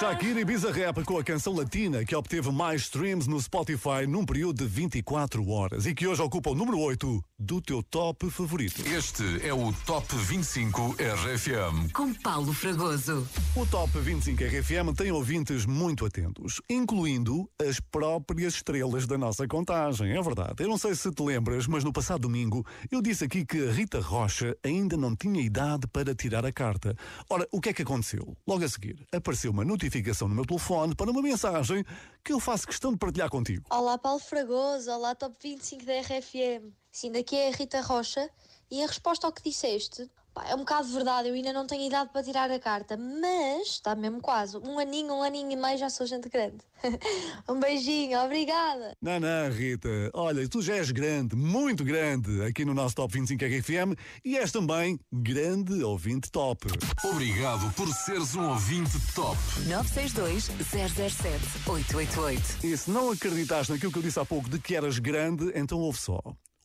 Shakira 0.00 0.40
e 0.40 0.46
Bizarrap 0.46 1.04
com 1.04 1.18
a 1.18 1.22
canção 1.22 1.54
latina 1.54 2.06
que 2.06 2.16
obteve 2.16 2.50
mais 2.50 2.80
streams 2.84 3.28
no 3.28 3.38
Spotify 3.38 4.06
num 4.08 4.24
período 4.24 4.64
de 4.64 4.66
24 4.66 5.46
horas 5.46 5.84
e 5.84 5.94
que 5.94 6.06
hoje 6.06 6.22
ocupa 6.22 6.48
o 6.48 6.54
número 6.54 6.78
8 6.78 7.22
do 7.38 7.60
teu 7.60 7.82
top 7.82 8.30
favorito. 8.30 8.82
Este 8.88 9.46
é 9.46 9.52
o 9.52 9.70
Top 9.84 10.06
25 10.16 10.96
RFM. 10.98 11.92
Com 11.92 12.14
Paulo 12.14 12.54
Fragoso. 12.54 13.28
O 13.54 13.66
Top 13.66 13.98
25 13.98 14.42
RFM 14.42 14.96
tem 14.96 15.12
ouvintes 15.12 15.66
muito 15.66 16.06
atentos, 16.06 16.62
incluindo 16.70 17.46
as 17.60 17.78
próprias 17.78 18.54
estrelas 18.54 19.06
da 19.06 19.18
nossa 19.18 19.46
contagem. 19.46 20.16
É 20.16 20.22
verdade. 20.22 20.62
Eu 20.62 20.68
não 20.68 20.78
sei 20.78 20.94
se 20.94 21.10
te 21.10 21.22
lembras, 21.22 21.66
mas 21.66 21.84
no 21.84 21.92
passado 21.92 22.22
domingo 22.22 22.64
eu 22.90 23.02
disse 23.02 23.24
aqui 23.24 23.44
que 23.44 23.68
a 23.68 23.70
Rita 23.70 24.00
Rocha 24.00 24.56
ainda 24.64 24.96
não 24.96 25.14
tinha 25.14 25.42
idade 25.42 25.86
para 25.88 26.14
tirar 26.14 26.46
a 26.46 26.52
carta. 26.52 26.96
Ora, 27.28 27.46
o 27.52 27.60
que 27.60 27.68
é 27.68 27.74
que 27.74 27.82
aconteceu? 27.82 28.34
Logo 28.48 28.64
a 28.64 28.68
seguir, 28.68 29.06
apareceu 29.12 29.50
uma 29.50 29.62
notificação 29.62 29.89
no 30.28 30.34
meu 30.34 30.46
telefone 30.46 30.94
para 30.94 31.10
uma 31.10 31.20
mensagem 31.20 31.84
que 32.24 32.32
eu 32.32 32.38
faço 32.38 32.66
questão 32.66 32.92
de 32.92 32.98
partilhar 32.98 33.28
contigo. 33.28 33.64
Olá 33.70 33.98
Paulo 33.98 34.20
Fragoso, 34.20 34.90
olá 34.90 35.14
Top 35.14 35.36
25 35.42 35.84
da 35.84 36.00
RFM. 36.00 36.72
Sim, 36.92 37.12
daqui 37.12 37.36
é 37.36 37.48
a 37.48 37.56
Rita 37.56 37.80
Rocha 37.80 38.30
e 38.70 38.82
a 38.82 38.86
resposta 38.86 39.26
ao 39.26 39.32
que 39.32 39.42
disseste 39.42 40.08
pá, 40.32 40.44
é 40.48 40.54
um 40.54 40.58
bocado 40.58 40.88
verdade, 40.88 41.28
eu 41.28 41.34
ainda 41.34 41.52
não 41.52 41.66
tenho 41.66 41.86
idade 41.86 42.10
para 42.12 42.22
tirar 42.22 42.50
a 42.50 42.58
carta, 42.58 42.96
mas 42.96 43.68
está 43.68 43.94
mesmo 43.94 44.20
quase. 44.20 44.56
Um 44.58 44.78
aninho, 44.78 45.14
um 45.14 45.22
aninho 45.22 45.50
e 45.50 45.56
meio 45.56 45.78
já 45.78 45.90
sou 45.90 46.06
gente 46.06 46.28
grande. 46.28 46.58
um 47.48 47.60
beijinho, 47.60 48.18
obrigada. 48.20 48.96
Não, 49.00 49.20
não, 49.20 49.50
Rita. 49.50 49.88
Olha, 50.14 50.48
tu 50.48 50.62
já 50.62 50.76
és 50.76 50.90
grande, 50.90 51.36
muito 51.36 51.84
grande, 51.84 52.42
aqui 52.42 52.64
no 52.64 52.74
nosso 52.74 52.94
Top 52.94 53.12
25 53.12 53.44
RFM 53.44 53.98
e 54.24 54.36
és 54.38 54.50
também 54.50 54.98
grande 55.12 55.82
ouvinte 55.82 56.30
top. 56.30 56.68
Obrigado 57.04 57.72
por 57.74 57.88
seres 57.88 58.34
um 58.34 58.48
ouvinte 58.50 58.98
top. 59.14 59.38
962 59.66 60.44
007 60.44 61.68
888. 61.68 62.66
E 62.66 62.76
se 62.76 62.90
não 62.90 63.10
acreditaste 63.10 63.72
naquilo 63.72 63.92
que 63.92 63.98
eu 63.98 64.02
disse 64.02 64.18
há 64.18 64.24
pouco 64.24 64.48
de 64.48 64.58
que 64.58 64.74
eras 64.74 64.98
grande, 64.98 65.50
então 65.54 65.78
ouve 65.78 65.98
só. 65.98 66.20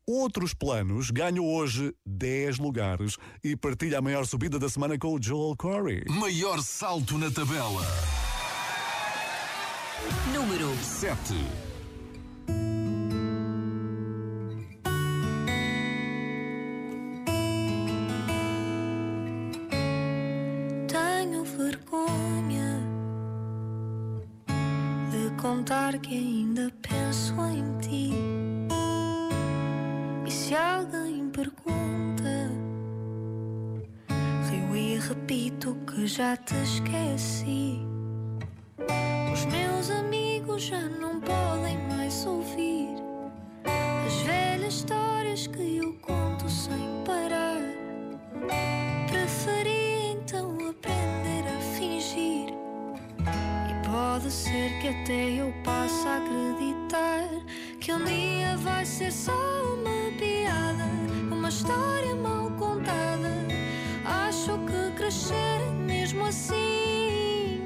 Outros 0.08 0.54
Planos 0.54 1.10
ganhou 1.10 1.48
hoje 1.48 1.92
10 2.06 2.60
lugares 2.60 3.18
e 3.44 3.56
partilha 3.56 3.98
a 3.98 4.02
maior 4.04 4.24
subida 4.28 4.60
da 4.60 4.70
semana 4.70 5.00
com 5.00 5.16
o 5.16 5.20
Joel 5.20 5.56
Corey. 5.58 6.04
Maior 6.08 6.62
salto 6.62 7.18
na 7.18 7.32
tabela. 7.32 7.82
Número 10.32 10.72
7. 10.84 11.34
Tenho 20.88 21.44
vergonha 21.44 22.80
de 25.10 25.42
contar 25.42 25.98
que 25.98 26.14
ainda 26.14 26.72
penso 26.80 27.15
repito 35.36 35.76
que 35.86 36.08
já 36.08 36.38
te 36.38 36.56
esqueci. 36.64 37.80
Os 39.34 39.46
meus 39.46 39.90
amigos 39.92 40.64
já 40.64 40.80
não 40.80 41.20
podem 41.20 41.78
mais 41.90 42.26
ouvir 42.26 42.96
as 44.06 44.14
velhas 44.22 44.76
histórias 44.76 45.48
que 45.48 45.78
eu 45.78 45.94
conto 45.96 46.50
sem 46.50 46.88
parar. 47.06 47.60
Preferi 49.10 50.14
então 50.14 50.58
aprender 50.70 51.44
a 51.54 51.60
fingir. 51.76 52.54
E 53.70 53.90
pode 53.90 54.32
ser 54.32 54.80
que 54.80 54.88
até 54.88 55.42
eu 55.42 55.54
passe 55.66 56.08
a 56.08 56.16
acreditar 56.16 57.28
que 57.82 57.92
um 57.92 58.06
dia 58.06 58.56
vai 58.56 58.86
ser 58.86 59.12
só 59.12 59.34
uma 59.34 60.18
piada, 60.18 60.86
uma 61.30 61.50
história 61.50 62.16
mal 62.16 62.45
crescer 65.06 65.60
mesmo 65.86 66.26
assim. 66.26 67.62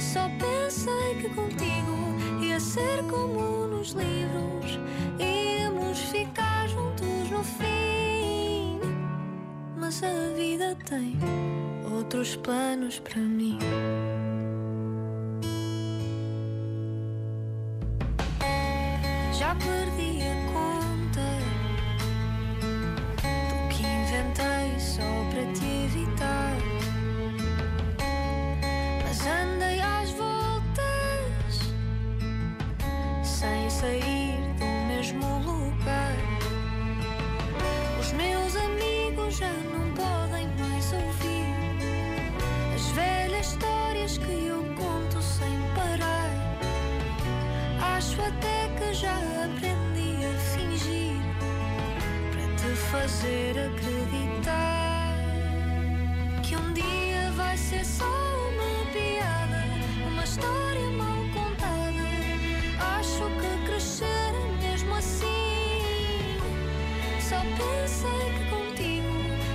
Só 0.00 0.28
pensei 0.40 1.14
que 1.20 1.28
contigo 1.28 2.42
ia 2.42 2.58
ser 2.58 3.04
como 3.04 3.68
nos 3.68 3.92
livros, 3.92 4.80
íamos 5.20 6.00
ficar 6.10 6.68
juntos 6.68 7.30
no 7.30 7.44
fim. 7.44 8.80
Mas 9.76 10.02
a 10.02 10.34
vida 10.34 10.76
tem 10.84 11.16
outros 11.94 12.34
planos 12.34 12.98
para 12.98 13.20
mim. 13.20 13.58
Pensei 67.56 68.32
que 68.36 68.44
contigo 68.50 69.14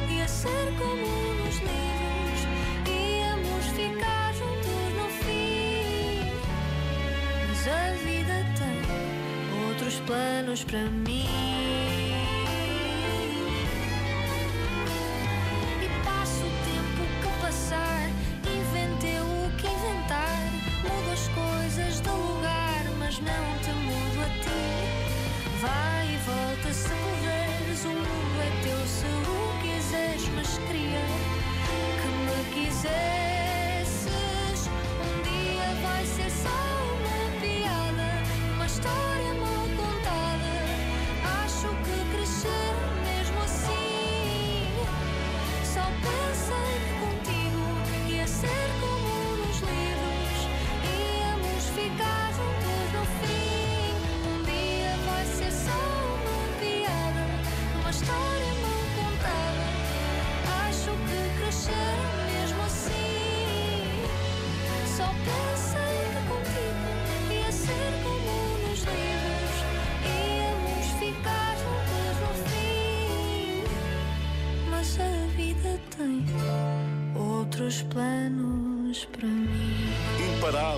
ia 0.10 0.28
ser 0.28 0.74
como 0.78 1.08
nos 1.44 1.58
livros, 1.60 2.42
íamos 2.88 3.66
ficar 3.76 4.34
juntos 4.34 4.86
no 4.98 5.08
fim. 5.24 6.32
Mas 7.48 7.68
a 7.68 7.92
vida 8.04 8.46
tem 8.58 9.68
outros 9.70 10.00
planos 10.02 10.64
para 10.64 10.84
mim. 10.86 11.83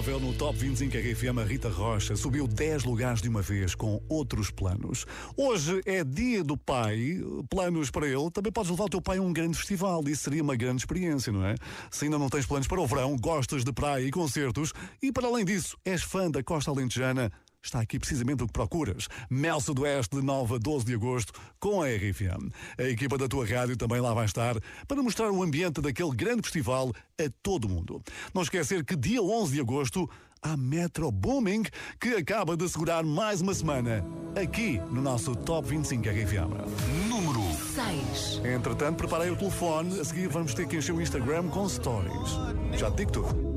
No 0.05 0.33
Top 0.33 0.55
25 0.57 0.95
RFM, 0.95 1.39
a 1.39 1.43
Rita 1.43 1.67
Rocha 1.67 2.15
subiu 2.15 2.47
10 2.47 2.83
lugares 2.83 3.23
de 3.23 3.27
uma 3.27 3.41
vez 3.41 3.73
com 3.73 3.99
outros 4.07 4.51
planos. 4.51 5.03
Hoje 5.35 5.81
é 5.83 6.03
dia 6.03 6.43
do 6.43 6.55
pai, 6.55 7.19
planos 7.49 7.89
para 7.89 8.07
ele. 8.07 8.29
Também 8.29 8.51
podes 8.51 8.69
levar 8.69 8.83
o 8.83 8.89
teu 8.89 9.01
pai 9.01 9.17
a 9.17 9.21
um 9.21 9.33
grande 9.33 9.57
festival, 9.57 10.03
isso 10.07 10.23
seria 10.23 10.43
uma 10.43 10.55
grande 10.55 10.81
experiência, 10.83 11.33
não 11.33 11.43
é? 11.43 11.55
Se 11.89 12.05
ainda 12.05 12.19
não 12.19 12.29
tens 12.29 12.45
planos 12.45 12.67
para 12.67 12.79
o 12.79 12.85
verão, 12.85 13.17
gostas 13.17 13.63
de 13.63 13.73
praia 13.73 14.05
e 14.05 14.11
concertos 14.11 14.73
e 15.01 15.11
para 15.11 15.27
além 15.27 15.43
disso, 15.43 15.75
és 15.83 16.03
fã 16.03 16.29
da 16.29 16.43
Costa 16.43 16.69
Alentejana, 16.69 17.31
está 17.65 17.79
aqui 17.79 17.99
precisamente 17.99 18.43
o 18.43 18.47
que 18.47 18.53
procuras. 18.53 19.07
Mel 19.29 19.59
Sudoeste 19.59 20.15
de 20.15 20.21
9 20.21 20.55
a 20.55 20.57
12 20.57 20.85
de 20.85 20.93
agosto 20.93 21.33
com 21.59 21.81
a 21.81 21.87
RFM. 21.87 22.51
A 22.77 22.83
equipa 22.83 23.17
da 23.17 23.27
tua 23.27 23.45
rádio 23.45 23.75
também 23.77 23.99
lá 23.99 24.13
vai 24.13 24.25
estar 24.25 24.55
para 24.87 25.01
mostrar 25.01 25.31
o 25.31 25.43
ambiente 25.43 25.81
daquele 25.81 26.15
grande 26.15 26.43
festival 26.43 26.91
a 27.19 27.29
todo 27.41 27.69
mundo. 27.69 28.01
Não 28.33 28.41
esquecer 28.41 28.83
que 28.83 28.95
dia 28.95 29.21
11 29.21 29.53
de 29.53 29.61
agosto 29.61 30.09
há 30.41 30.55
Metro 30.55 31.11
Booming 31.11 31.63
que 31.99 32.09
acaba 32.09 32.55
de 32.55 32.69
segurar 32.69 33.03
mais 33.03 33.41
uma 33.41 33.53
semana 33.53 34.05
aqui 34.39 34.79
no 34.91 35.01
nosso 35.01 35.35
Top 35.35 35.67
25 35.67 36.03
RFM. 36.07 37.09
Número 37.09 37.41
6. 37.73 38.41
Entretanto, 38.45 38.97
preparei 38.97 39.31
o 39.31 39.35
telefone. 39.35 39.99
A 39.99 40.03
seguir 40.03 40.27
vamos 40.27 40.53
ter 40.53 40.67
que 40.67 40.77
encher 40.77 40.93
o 40.93 41.01
Instagram 41.01 41.47
com 41.49 41.67
stories. 41.67 42.31
Já 42.77 42.91
te 42.91 42.97
digo 42.97 43.11
tudo. 43.11 43.55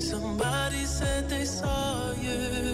Somebody 0.00 0.84
said 0.86 1.28
they 1.28 1.46
saw 1.46 2.12
you. 2.20 2.73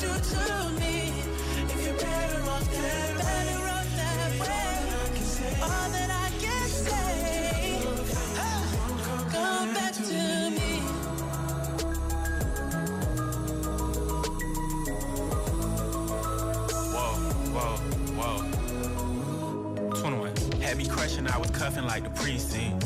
do 0.00 0.08
to 0.08 0.70
me. 0.80 1.12
If 1.72 1.86
you're 1.86 1.94
better 1.96 2.42
off 2.50 2.70
that, 2.72 3.18
better 3.18 3.60
off 3.76 3.96
that 3.96 4.30
way. 4.40 5.60
All 5.62 5.88
that 5.90 6.10
I 6.10 6.30
can 6.38 6.68
say, 6.68 7.80
come 9.30 9.74
back 9.74 9.94
to 9.94 10.50
me. 10.50 10.80
Whoa, 16.92 17.12
whoa, 17.54 17.76
whoa. 18.18 20.00
21. 20.00 20.36
Had 20.60 20.76
me 20.78 20.86
crushing, 20.86 21.26
I 21.28 21.38
was 21.38 21.50
cuffing 21.50 21.86
like 21.86 22.04
the 22.04 22.10
precinct. 22.10 22.85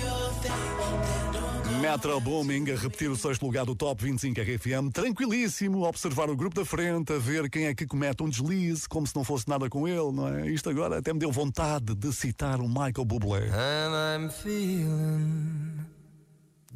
Your 0.00 0.32
thing, 0.40 0.50
then 0.52 1.32
don't 1.32 1.80
Metro 1.80 2.20
Booming 2.20 2.70
a 2.70 2.76
repetir 2.76 3.10
o 3.10 3.16
sexto 3.16 3.44
lugar 3.44 3.64
do 3.64 3.74
Top 3.74 4.02
25 4.02 4.40
RFM, 4.40 4.90
tranquilíssimo, 4.92 5.84
a 5.84 5.88
observar 5.88 6.30
o 6.30 6.36
grupo 6.36 6.56
da 6.56 6.64
frente, 6.64 7.12
a 7.12 7.18
ver 7.18 7.50
quem 7.50 7.66
é 7.66 7.74
que 7.74 7.86
comete 7.86 8.22
um 8.22 8.28
deslize, 8.28 8.88
como 8.88 9.06
se 9.06 9.14
não 9.14 9.22
fosse 9.22 9.48
nada 9.48 9.68
com 9.68 9.86
ele, 9.86 10.12
não 10.12 10.28
é? 10.28 10.48
Isto 10.48 10.70
agora 10.70 10.98
até 10.98 11.12
me 11.12 11.18
deu 11.18 11.30
vontade 11.30 11.94
de 11.94 12.12
citar 12.12 12.60
o 12.60 12.68
Michael 12.68 13.04
Bublé. 13.04 13.48
And 13.50 14.24
I'm 14.24 14.30
feeling 14.30 15.86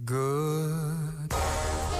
good. 0.05 1.99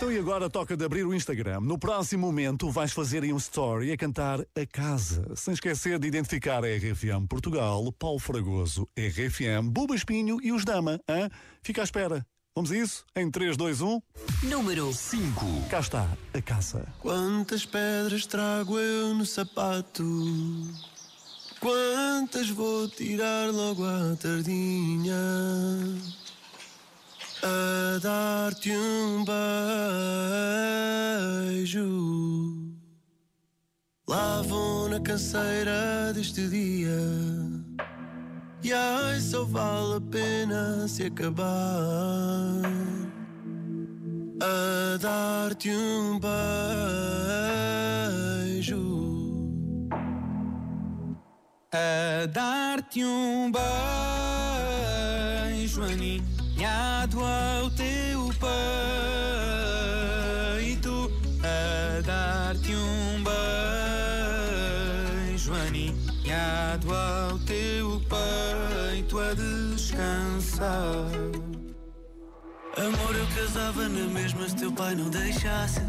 Então 0.00 0.10
e 0.10 0.18
agora 0.18 0.48
toca 0.48 0.74
de 0.74 0.82
abrir 0.82 1.04
o 1.04 1.12
Instagram. 1.12 1.60
No 1.60 1.78
próximo 1.78 2.26
momento 2.26 2.70
vais 2.70 2.90
fazer 2.90 3.22
aí 3.22 3.34
um 3.34 3.36
story 3.36 3.92
a 3.92 3.98
cantar 3.98 4.40
A 4.40 4.66
Casa, 4.66 5.30
sem 5.36 5.52
esquecer 5.52 5.98
de 5.98 6.08
identificar 6.08 6.64
a 6.64 6.68
RFM 6.68 7.26
Portugal, 7.28 7.92
Paulo 7.92 8.18
Fragoso, 8.18 8.88
RFM, 8.96 9.68
Buba 9.68 9.94
Espinho 9.94 10.38
e 10.42 10.52
os 10.52 10.64
Dama. 10.64 10.98
Hã? 11.06 11.28
Fica 11.62 11.82
à 11.82 11.84
espera. 11.84 12.26
Vamos 12.56 12.72
a 12.72 12.78
isso? 12.78 13.04
Em 13.14 13.30
3, 13.30 13.58
2, 13.58 13.82
1. 13.82 14.00
Número 14.44 14.90
5. 14.90 15.68
Cá 15.68 15.80
está, 15.80 16.08
A 16.32 16.40
Casa. 16.40 16.88
Quantas 17.00 17.66
pedras 17.66 18.24
trago 18.24 18.78
eu 18.78 19.12
no 19.12 19.26
sapato? 19.26 20.02
Quantas 21.60 22.48
vou 22.48 22.88
tirar 22.88 23.50
logo 23.50 23.84
à 23.84 24.16
tardinha? 24.16 25.14
A 27.42 27.98
dar-te 28.02 28.70
um 28.70 29.24
beijo. 31.54 31.80
Lá 34.06 34.42
vou 34.42 34.90
na 34.90 35.00
canseira 35.00 36.12
deste 36.12 36.46
dia. 36.48 37.00
E 38.62 38.74
ai, 38.74 39.18
só 39.20 39.44
vale 39.44 39.96
a 39.96 40.00
pena 40.02 40.86
se 40.86 41.04
acabar. 41.06 41.46
A 44.42 44.98
dar-te 44.98 45.70
um 45.70 46.20
beijo. 46.20 46.36
A 51.72 52.26
dar-te 52.26 53.02
um 53.02 53.50
beijo 53.50 53.70
aninhado 56.60 57.20
ao 57.24 57.70
teu 57.70 58.28
peito. 60.68 61.10
A 61.42 62.02
dar-te 62.02 62.74
um 62.74 63.24
beijo 65.24 65.54
aninhado 65.54 66.94
ao 66.94 67.38
teu 67.40 67.98
peito 68.00 69.18
a 69.18 69.32
descansar. 69.32 71.06
Amor, 72.76 73.16
eu 73.16 73.26
casava 73.34 73.88
na 73.88 74.06
mesma 74.12 74.46
se 74.48 74.56
teu 74.56 74.70
pai 74.72 74.94
não 74.94 75.08
deixasse. 75.08 75.80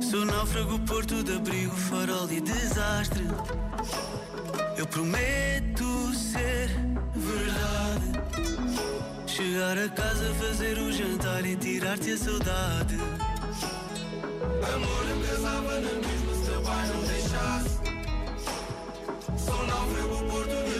Sou 0.00 0.24
náufrago, 0.24 0.78
porto 0.80 1.22
de 1.24 1.34
abrigo, 1.36 1.74
farol 1.74 2.30
e 2.30 2.40
desastre. 2.40 3.24
Eu 4.76 4.86
prometo 4.86 5.89
Chegar 9.40 9.78
a 9.78 9.88
casa, 9.88 10.34
fazer 10.34 10.76
o 10.76 10.92
jantar 10.92 11.46
e 11.46 11.56
tirar-te 11.56 12.12
a 12.12 12.18
saudade. 12.18 12.96
Amor, 14.74 15.08
eu 15.08 15.20
casava 15.26 15.80
na 15.80 15.92
mesma 15.94 16.34
se 16.34 16.44
teu 16.44 16.60
pai 16.60 16.86
não 16.88 17.00
deixasse. 17.04 17.80
Sou 19.42 19.66
náufrago, 19.66 20.30
porto 20.30 20.79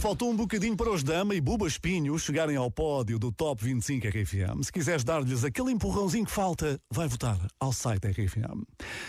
Faltou 0.00 0.30
um 0.30 0.36
bocadinho 0.36 0.76
para 0.76 0.90
os 0.92 1.02
Dama 1.02 1.34
e 1.34 1.40
Buba 1.40 1.66
Espinho 1.66 2.16
chegarem 2.20 2.56
ao 2.56 2.70
pódio 2.70 3.18
do 3.18 3.32
Top 3.32 3.64
25 3.64 4.06
RFM. 4.06 4.62
Se 4.62 4.70
quiseres 4.70 5.02
dar-lhes 5.02 5.42
aquele 5.42 5.72
empurrãozinho 5.72 6.24
que 6.24 6.30
falta, 6.30 6.80
vai 6.88 7.08
votar 7.08 7.36
ao 7.58 7.72
site 7.72 8.06
RFM. 8.06 8.62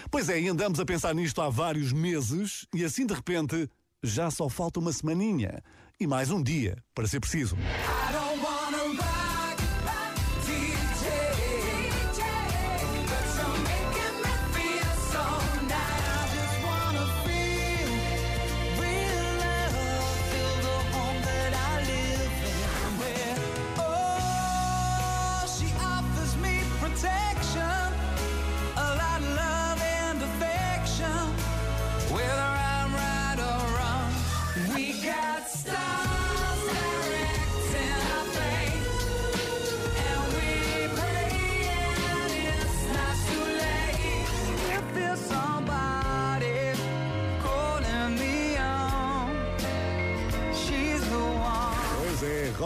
Pois 0.10 0.30
é, 0.30 0.42
e 0.42 0.48
andamos 0.48 0.80
a 0.80 0.86
pensar 0.86 1.14
nisto 1.14 1.42
há 1.42 1.50
vários 1.50 1.94
meses 1.94 2.66
e 2.74 2.84
assim 2.84 3.06
de 3.06 3.14
repente 3.14 3.70
já 4.02 4.32
só 4.32 4.50
falta 4.50 4.80
uma 4.80 4.92
semaninha 4.92 5.62
e 6.00 6.08
mais 6.08 6.32
um 6.32 6.42
dia, 6.42 6.76
para 6.96 7.06
ser 7.08 7.20
preciso. 7.20 7.56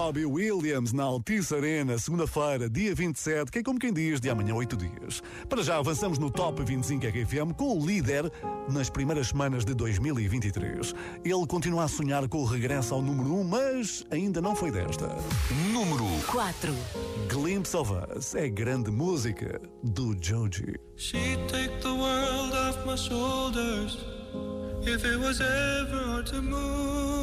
Robbie 0.04 0.26
Williams 0.26 0.92
na 0.92 1.04
Altice 1.04 1.56
Arena, 1.56 1.98
segunda-feira, 1.98 2.70
dia 2.70 2.94
27, 2.94 3.50
que 3.50 3.60
é 3.60 3.64
como 3.64 3.80
quem 3.80 3.94
diz, 3.94 4.20
de 4.20 4.30
amanhã 4.30 4.54
oito 4.54 4.76
dias. 4.76 5.24
Para 5.48 5.64
já 5.64 5.78
avançamos 5.78 6.20
no 6.20 6.30
Top 6.30 6.62
25 6.62 7.08
RFM 7.08 7.54
com 7.56 7.80
o 7.80 7.86
líder 7.86 8.30
nas 8.70 8.90
primeiras 8.90 9.30
semanas 9.30 9.64
de 9.64 9.74
2023. 9.74 10.94
Ele 11.24 11.48
continua 11.48 11.86
a 11.86 11.88
sonhar 11.88 12.28
com 12.28 12.40
o 12.40 12.46
regresso 12.46 12.94
ao 12.94 13.02
número 13.02 13.34
1, 13.34 13.44
mas 13.46 14.06
ainda 14.12 14.42
não 14.42 14.54
foi 14.54 14.72
desta. 14.72 15.08
Número 15.72 16.06
4. 16.28 16.76
Glimpse 17.30 17.78
of 17.78 17.94
Us 18.14 18.36
é 18.36 18.50
grande 18.50 18.92
música 18.92 19.62
do 19.82 20.14
Joji. 20.20 20.76
She'd 20.98 21.48
take 21.48 21.82
the 21.82 21.88
world 21.88 22.54
off 22.54 22.86
my 22.86 22.98
shoulders 22.98 23.98
if 24.86 25.06
it 25.06 25.18
was 25.18 25.40
ever 25.40 26.04
hard 26.08 26.26
to 26.26 26.42
move. 26.42 27.23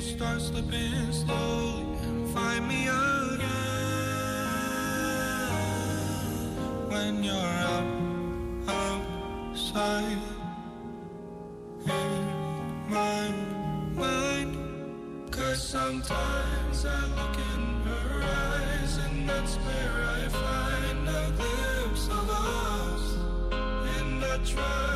start 0.00 0.40
slipping 0.40 1.12
slowly 1.12 1.84
and 2.04 2.28
find 2.34 2.66
me 2.66 2.88
again 2.88 3.40
when 6.88 7.22
you're 7.22 7.34
out 7.36 7.84
outside 8.68 10.18
in 11.84 12.24
my 12.88 13.30
mind. 13.94 14.56
Cause 15.30 15.62
sometimes 15.62 16.86
I 16.86 17.00
look 17.18 17.36
in 17.54 17.62
her 17.90 18.22
eyes 18.22 18.96
and 19.04 19.28
that's 19.28 19.56
where 19.56 19.96
I 20.16 20.28
find 20.28 21.08
a 21.08 21.30
glimpse 21.36 22.06
of 22.08 22.30
us. 22.30 23.16
And 23.98 24.24
I 24.24 24.38
try 24.44 24.89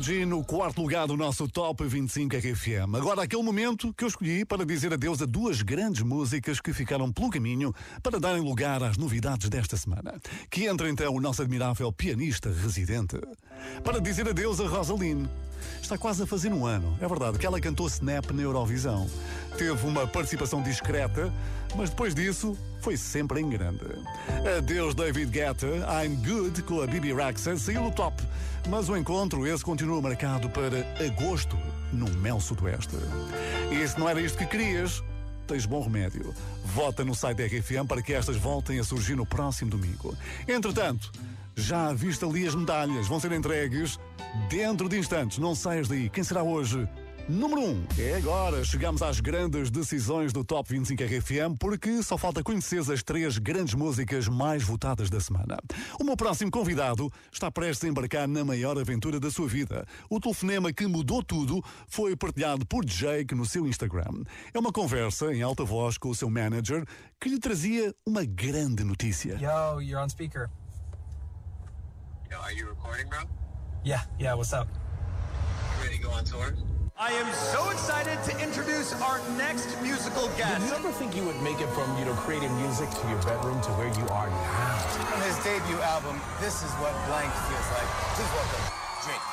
G 0.00 0.24
no 0.24 0.42
quarto 0.42 0.80
lugar 0.80 1.06
do 1.06 1.16
nosso 1.16 1.46
Top 1.46 1.84
25 1.84 2.34
RFM. 2.36 2.94
Agora 2.96 3.22
aquele 3.22 3.42
momento 3.42 3.92
que 3.92 4.04
eu 4.04 4.08
escolhi 4.08 4.44
para 4.44 4.64
dizer 4.64 4.92
adeus 4.92 5.20
a 5.20 5.26
duas 5.26 5.60
grandes 5.60 6.02
músicas 6.02 6.60
que 6.60 6.72
ficaram 6.72 7.12
pelo 7.12 7.28
caminho 7.28 7.74
para 8.02 8.18
darem 8.18 8.40
lugar 8.40 8.82
às 8.82 8.96
novidades 8.96 9.50
desta 9.50 9.76
semana. 9.76 10.18
Que 10.48 10.66
entra 10.66 10.88
então 10.88 11.14
o 11.14 11.20
nosso 11.20 11.42
admirável 11.42 11.92
pianista 11.92 12.50
residente. 12.50 13.20
Para 13.84 14.00
dizer 14.00 14.26
adeus 14.28 14.58
a 14.60 14.66
Rosaline. 14.66 15.28
Está 15.82 15.98
quase 15.98 16.22
a 16.22 16.26
fazer 16.26 16.52
um 16.52 16.64
ano, 16.64 16.96
é 17.00 17.06
verdade, 17.06 17.38
que 17.38 17.44
ela 17.44 17.60
cantou 17.60 17.86
Snap 17.86 18.30
na 18.30 18.42
Eurovisão. 18.42 19.06
Teve 19.58 19.86
uma 19.86 20.06
participação 20.06 20.62
discreta, 20.62 21.32
mas 21.76 21.90
depois 21.90 22.14
disso 22.14 22.56
foi 22.80 22.96
sempre 22.96 23.40
em 23.40 23.50
grande. 23.50 23.84
Adeus 24.56 24.94
David 24.94 25.30
Guetta, 25.30 25.66
I'm 25.66 26.16
Good 26.16 26.62
com 26.62 26.80
a 26.80 26.86
Bibi 26.86 27.12
Rexa 27.12 27.56
saiu 27.56 27.84
do 27.84 27.90
top, 27.90 28.22
mas 28.68 28.88
o 28.88 28.96
encontro 28.96 29.46
esse 29.46 29.64
continua 29.64 30.00
marcado 30.00 30.48
para 30.50 30.78
agosto 31.04 31.56
no 31.92 32.08
Mel 32.18 32.40
Sudoeste. 32.40 32.94
E 33.70 33.86
se 33.86 33.98
não 33.98 34.08
era 34.08 34.20
isto 34.20 34.38
que 34.38 34.46
querias, 34.46 35.02
tens 35.46 35.66
bom 35.66 35.82
remédio. 35.82 36.34
Vota 36.64 37.04
no 37.04 37.14
site 37.14 37.38
da 37.38 37.46
RFM 37.46 37.86
para 37.88 38.02
que 38.02 38.12
estas 38.12 38.36
voltem 38.36 38.78
a 38.78 38.84
surgir 38.84 39.16
no 39.16 39.26
próximo 39.26 39.70
domingo. 39.70 40.16
Entretanto, 40.46 41.10
já 41.56 41.92
viste 41.92 42.24
ali 42.24 42.46
as 42.46 42.54
medalhas, 42.54 43.08
vão 43.08 43.18
ser 43.18 43.32
entregues 43.32 43.98
dentro 44.48 44.88
de 44.88 44.98
instantes. 44.98 45.38
Não 45.38 45.54
saias 45.54 45.88
daí. 45.88 46.08
Quem 46.08 46.24
será 46.24 46.42
hoje? 46.42 46.88
Número 47.30 47.60
1. 47.60 47.64
Um. 47.64 47.86
É 47.96 48.16
agora. 48.16 48.64
Chegamos 48.64 49.02
às 49.02 49.20
grandes 49.20 49.70
decisões 49.70 50.32
do 50.32 50.42
Top 50.42 50.68
25 50.68 51.04
RFM 51.04 51.56
porque 51.60 52.02
só 52.02 52.18
falta 52.18 52.42
conhecer 52.42 52.80
as 52.80 53.04
três 53.04 53.38
grandes 53.38 53.74
músicas 53.74 54.26
mais 54.26 54.64
votadas 54.64 55.08
da 55.08 55.20
semana. 55.20 55.56
O 56.00 56.02
meu 56.02 56.16
próximo 56.16 56.50
convidado 56.50 57.08
está 57.32 57.48
prestes 57.48 57.84
a 57.84 57.88
embarcar 57.88 58.26
na 58.26 58.44
maior 58.44 58.76
aventura 58.76 59.20
da 59.20 59.30
sua 59.30 59.46
vida. 59.46 59.86
O 60.10 60.18
telefonema 60.18 60.72
que 60.72 60.88
mudou 60.88 61.22
tudo 61.22 61.62
foi 61.86 62.16
partilhado 62.16 62.66
por 62.66 62.84
Jake 62.84 63.32
no 63.32 63.46
seu 63.46 63.64
Instagram. 63.64 64.24
É 64.52 64.58
uma 64.58 64.72
conversa 64.72 65.32
em 65.32 65.40
alta 65.40 65.62
voz 65.62 65.96
com 65.96 66.08
o 66.08 66.14
seu 66.14 66.28
manager 66.28 66.84
que 67.20 67.28
lhe 67.28 67.38
trazia 67.38 67.94
uma 68.04 68.24
grande 68.24 68.82
notícia. 68.82 69.34
Yo, 69.34 69.80
you're 69.80 70.02
on 70.02 70.08
speaker. 70.08 70.50
Yo, 72.28 72.40
are 72.40 72.52
you 72.52 72.68
recording, 72.68 73.08
bro? 73.08 73.20
Yeah, 73.84 74.02
yeah, 74.18 74.34
what's 74.34 74.52
up? 74.52 74.68
You 75.76 75.84
ready 75.84 75.98
to 75.98 76.02
go 76.02 76.10
on 76.10 76.24
tour? 76.24 76.56
I 77.02 77.12
am 77.12 77.32
so 77.32 77.70
excited 77.70 78.22
to 78.28 78.32
introduce 78.44 78.92
our 79.00 79.20
next 79.38 79.74
musical 79.80 80.28
guest. 80.36 80.60
Did 80.60 80.68
you 80.68 80.76
ever 80.76 80.92
think 80.92 81.16
you 81.16 81.24
would 81.24 81.40
make 81.40 81.58
it 81.58 81.70
from, 81.70 81.88
you 81.98 82.04
know, 82.04 82.12
creating 82.12 82.54
music 82.60 82.90
to 82.90 83.08
your 83.08 83.16
bedroom 83.24 83.58
to 83.62 83.70
where 83.80 83.88
you 83.88 84.06
are 84.12 84.28
now? 84.28 85.16
On 85.16 85.20
his 85.24 85.34
debut 85.40 85.80
album, 85.80 86.20
this 86.44 86.60
is 86.60 86.68
what 86.76 86.92
blank 87.08 87.32
feels 87.48 87.68
like. 87.72 87.88
Please 88.12 88.28
welcome 88.36 88.60
Drake. 89.00 89.24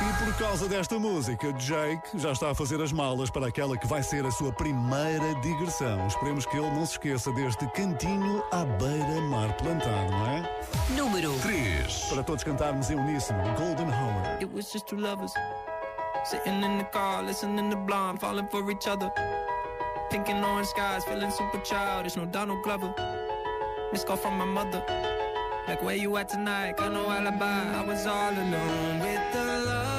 E 0.00 0.24
por 0.24 0.32
causa 0.38 0.66
desta 0.66 0.98
música, 0.98 1.52
Jake 1.52 2.18
já 2.18 2.32
está 2.32 2.52
a 2.52 2.54
fazer 2.54 2.80
as 2.80 2.90
malas 2.90 3.28
para 3.28 3.48
aquela 3.48 3.76
que 3.76 3.86
vai 3.86 4.02
ser 4.02 4.24
a 4.24 4.30
sua 4.30 4.50
primeira 4.50 5.34
digressão. 5.42 6.06
Esperemos 6.06 6.46
que 6.46 6.56
ele 6.56 6.70
não 6.70 6.86
se 6.86 6.92
esqueça 6.92 7.30
deste 7.32 7.66
cantinho 7.72 8.42
à 8.50 8.64
beira-mar 8.64 9.54
plantado, 9.58 10.10
não 10.10 10.26
é? 10.26 10.60
Número 10.96 11.38
3. 11.40 12.04
Para 12.08 12.22
todos 12.22 12.42
cantarmos 12.44 12.88
em 12.88 12.94
uníssono, 12.94 13.42
Golden 13.58 13.88
Hour. 13.88 14.38
It 14.40 14.48
was 14.54 14.72
just 14.72 14.86
two 14.86 14.98
lovers 14.98 15.34
sitting 16.24 16.62
in 16.62 16.78
the 16.78 16.84
car, 16.84 17.22
listening 17.22 17.70
to 17.70 17.76
Blonde, 17.76 18.20
falling 18.20 18.48
for 18.48 18.70
each 18.70 18.86
other. 18.86 19.10
Pink 20.10 20.28
and 20.28 20.44
orange 20.44 20.68
skies, 20.68 21.04
feeling 21.04 21.30
super 21.30 21.58
childish. 21.60 22.16
No 22.16 22.24
Donald 22.26 22.62
Glover. 22.62 22.94
Missed 23.92 24.06
call 24.06 24.16
from 24.16 24.38
my 24.38 24.44
mother. 24.44 24.82
Like 25.66 25.82
where 25.82 25.96
you 25.96 26.16
at 26.16 26.28
tonight? 26.28 26.76
Got 26.78 26.92
no 26.92 27.10
alibi. 27.10 27.80
I 27.80 27.84
was 27.84 28.06
all 28.06 28.32
alone 28.32 29.00
with 29.00 29.32
the 29.32 29.64
love 29.66 29.97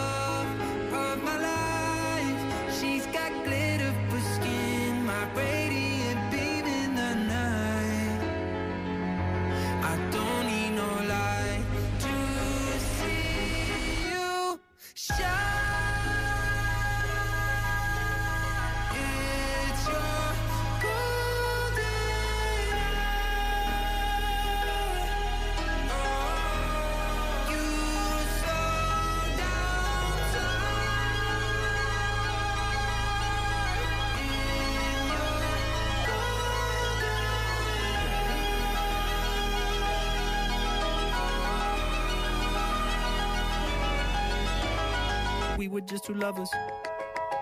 just 45.89 46.05
two 46.05 46.13
lovers. 46.13 46.51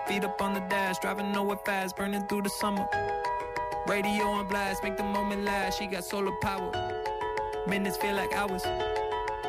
Feet 0.06 0.24
up 0.24 0.40
on 0.40 0.54
the 0.54 0.60
dash, 0.60 0.98
driving 1.00 1.30
nowhere 1.32 1.58
fast, 1.66 1.96
burning 1.96 2.26
through 2.28 2.42
the 2.42 2.48
summer. 2.48 2.88
Radio 3.86 4.24
on 4.24 4.48
blast, 4.48 4.82
make 4.82 4.96
the 4.96 5.02
moment 5.02 5.44
last. 5.44 5.78
She 5.78 5.86
got 5.86 6.04
solar 6.04 6.32
power. 6.40 6.72
Minutes 7.66 7.98
feel 7.98 8.14
like 8.14 8.32
hours. 8.32 8.62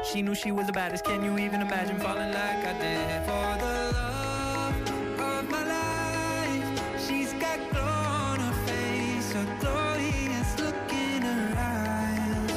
She 0.03 0.21
knew 0.21 0.35
she 0.35 0.51
was 0.51 0.67
the 0.67 0.73
baddest. 0.73 1.05
Can 1.05 1.23
you 1.23 1.37
even 1.37 1.61
imagine 1.61 1.97
falling 1.99 2.33
like 2.33 2.65
I 2.65 2.73
did? 2.77 3.25
For 3.25 3.57
the 3.63 3.91
love 3.95 4.75
of 5.19 5.49
my 5.49 5.63
life, 5.63 7.07
she's 7.07 7.31
got 7.33 7.57
glow 7.71 7.81
on 7.81 8.39
her 8.41 8.53
face, 8.67 9.33
a 9.35 9.45
glorious 9.61 10.59
look 10.59 10.91
in 10.91 11.21
her 11.21 11.55
eyes. 11.57 12.53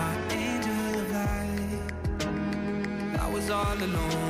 My 0.00 0.14
angel 0.32 1.00
of 1.00 1.10
light. 1.12 1.80
I 3.20 3.30
was 3.30 3.50
all 3.50 3.76
alone 3.76 4.29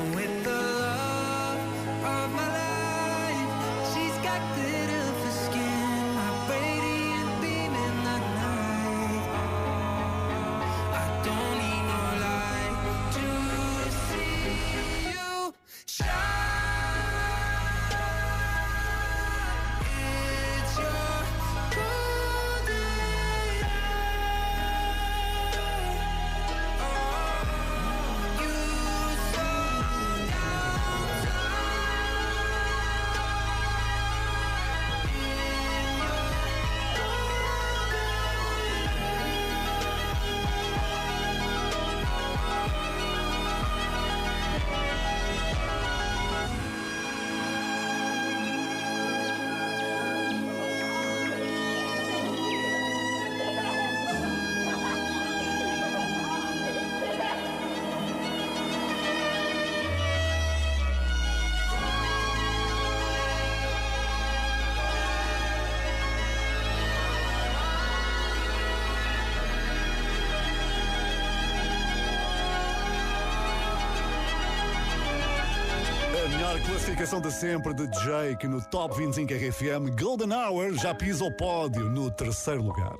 classificação 77.11 77.21
de 77.21 77.33
sempre 77.33 77.75
de 77.75 77.87
Jake 78.05 78.47
no 78.47 78.63
Top 78.63 78.97
25 78.97 79.33
RFM 79.35 80.01
Golden 80.01 80.33
Hour 80.33 80.75
já 80.75 80.95
pisa 80.95 81.25
o 81.25 81.33
pódio 81.33 81.91
no 81.91 82.11
terceiro 82.11 82.63
lugar. 82.63 82.95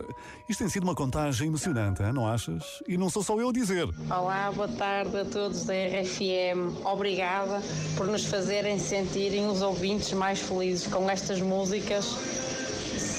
Isto 0.49 0.61
tem 0.61 0.69
sido 0.69 0.83
uma 0.83 0.95
contagem 0.95 1.47
emocionante, 1.47 2.03
não 2.13 2.27
achas? 2.27 2.83
E 2.89 2.99
não 2.99 3.09
sou 3.09 3.23
só 3.23 3.39
eu 3.39 3.51
a 3.51 3.53
dizer. 3.53 3.89
Olá, 4.11 4.51
boa 4.51 4.69
tarde 4.69 5.17
a 5.17 5.25
todos 5.25 5.65
da 5.65 5.75
RFM. 5.75 6.85
Obrigada 6.85 7.63
por 7.97 8.07
nos 8.07 8.25
fazerem 8.25 8.79
sentirem 8.79 9.47
os 9.47 9.63
ouvintes 9.63 10.13
mais 10.13 10.41
felizes 10.41 10.87
com 10.89 11.09
estas 11.09 11.41
músicas. 11.41 12.50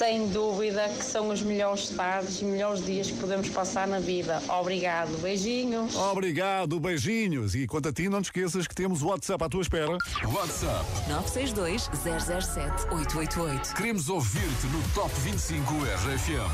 Sem 0.02 0.26
dúvida 0.30 0.88
que 0.88 1.04
são 1.04 1.28
os 1.28 1.42
melhores 1.42 1.90
tardes 1.90 2.42
e 2.42 2.44
melhores 2.44 2.84
dias 2.84 3.08
que 3.08 3.18
podemos 3.18 3.48
passar 3.50 3.86
na 3.86 4.00
vida. 4.00 4.42
Obrigado. 4.48 5.16
Beijinhos. 5.22 5.94
Obrigado, 5.94 6.80
beijinhos. 6.80 7.54
E 7.54 7.68
quanto 7.68 7.88
a 7.88 7.92
ti, 7.92 8.08
não 8.08 8.20
te 8.20 8.24
esqueças 8.24 8.66
que 8.66 8.74
temos 8.74 9.00
o 9.00 9.06
WhatsApp 9.06 9.44
à 9.44 9.48
tua 9.48 9.62
espera. 9.62 9.92
WhatsApp 10.24 10.84
962 11.08 11.88
007 11.94 12.92
888. 12.92 13.74
Queremos 13.76 14.08
ouvir-te 14.08 14.66
no 14.66 14.82
Top 14.92 15.14
25 15.20 15.72
RFM. 15.72 16.50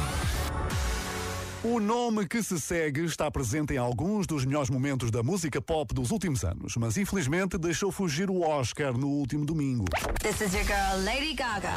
O 1.64 1.80
nome 1.80 2.28
que 2.28 2.42
se 2.42 2.61
segue 2.61 3.07
está 3.07 3.30
presente 3.30 3.72
em 3.72 3.78
alguns 3.78 4.26
dos 4.26 4.44
melhores 4.44 4.68
momentos 4.68 5.11
da 5.11 5.22
música 5.22 5.59
pop 5.62 5.94
dos 5.94 6.11
últimos 6.11 6.44
anos, 6.44 6.76
mas 6.76 6.99
infelizmente 6.99 7.57
deixou 7.57 7.90
fugir 7.90 8.28
o 8.28 8.42
Oscar 8.42 8.92
no 8.92 9.09
último 9.09 9.46
domingo. 9.46 9.86
This 10.20 10.42
is 10.42 10.53
your 10.53 10.64
girl, 10.64 11.03
Lady 11.03 11.32
Gaga. 11.32 11.72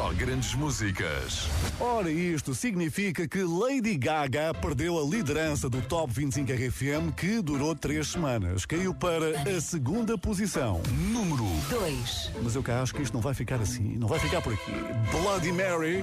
Só 0.00 0.14
grandes 0.14 0.54
músicas. 0.54 1.46
Ora, 1.78 2.10
isto 2.10 2.54
significa 2.54 3.28
que 3.28 3.42
Lady 3.42 3.98
Gaga 3.98 4.54
perdeu 4.54 4.98
a 4.98 5.02
liderança 5.02 5.68
do 5.68 5.82
Top 5.82 6.10
25 6.10 6.50
RFM, 6.50 7.12
que 7.14 7.42
durou 7.42 7.76
três 7.76 8.08
semanas. 8.08 8.64
Caiu 8.64 8.94
para 8.94 9.38
a 9.42 9.60
segunda 9.60 10.16
posição. 10.16 10.80
Número 11.12 11.44
2. 11.68 12.32
Mas 12.42 12.54
eu 12.54 12.62
cá 12.62 12.80
acho 12.80 12.94
que 12.94 13.02
isto 13.02 13.12
não 13.12 13.20
vai 13.20 13.34
ficar 13.34 13.60
assim, 13.60 13.98
não 13.98 14.08
vai 14.08 14.18
ficar 14.18 14.40
por 14.40 14.54
aqui. 14.54 14.72
Bloody 15.12 15.52
Mary. 15.52 16.02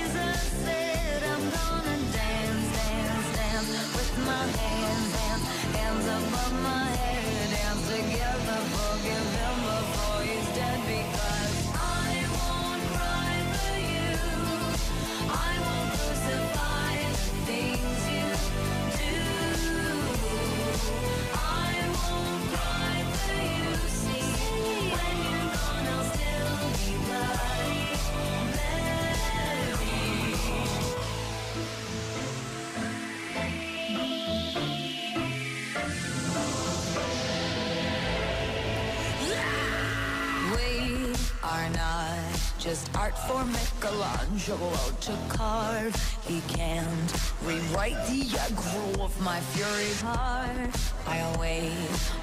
are 41.51 41.69
not 41.71 42.17
just 42.59 42.89
art 42.95 43.17
for 43.27 43.43
Michelangelo 43.43 44.71
to 45.01 45.13
carve. 45.27 45.95
He 46.25 46.39
can't 46.47 47.11
rewrite 47.43 47.99
the 48.07 48.21
aggro 48.45 49.01
of 49.01 49.13
my 49.21 49.39
fury 49.51 49.93
heart. 50.05 50.71
I'll 51.07 51.39
wait 51.39 51.73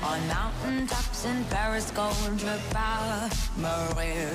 on 0.02 0.18
mountaintops 0.28 1.26
in 1.26 1.44
Paris, 1.50 1.90
contre 1.94 2.56
pas 2.70 3.28
mourir 3.58 4.30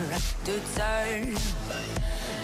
toute 0.46 0.68
seule. 0.78 1.38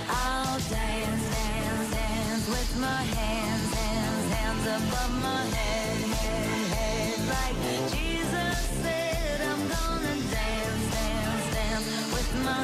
I'll 0.09 0.59
dance, 0.73 1.25
dance, 1.35 1.91
dance 1.91 2.45
with 2.49 2.71
my 2.79 3.03
hands, 3.17 3.73
hands, 3.75 4.33
hands 4.33 4.65
above 4.77 5.13
my 5.21 5.43
head, 5.55 6.01
head, 6.23 6.67
head. 6.73 7.19
Like 7.35 7.91
Jesus 7.91 8.18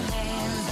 hands, 0.02 0.70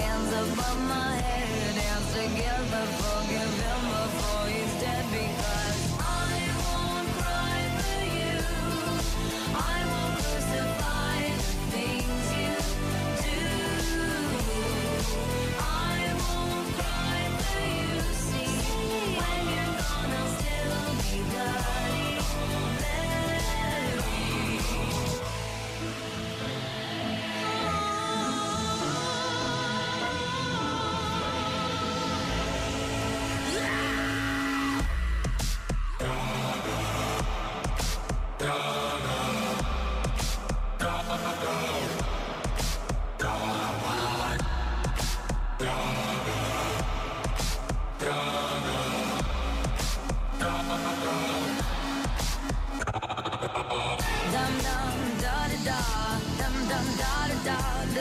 hands, 0.00 0.32
above 0.32 0.80
my 0.88 1.16
head. 1.16 1.74
Together, 2.12 2.86
forgive 3.00 3.54
him 3.62 3.82
before 3.92 4.46
he's 4.48 4.74
dead 4.80 5.04
because 5.12 5.80
I 6.00 6.48
won't 6.64 7.08
cry 7.20 7.60
for 7.78 8.04
you. 8.16 8.38
I 9.54 9.78
won't 9.90 10.20
the 10.52 10.64
things 11.72 12.26
you 12.40 12.56
do. 13.26 13.46
I 15.60 16.14
won't 16.24 16.68
cry 16.78 17.20
for 17.44 17.66
you. 17.78 18.02
See, 18.26 18.56
when 19.20 19.42
you're 19.54 19.74
gone, 19.82 20.12
I'll 20.18 20.32
still 20.40 20.88
be 21.02 21.30
bloody 21.30 21.85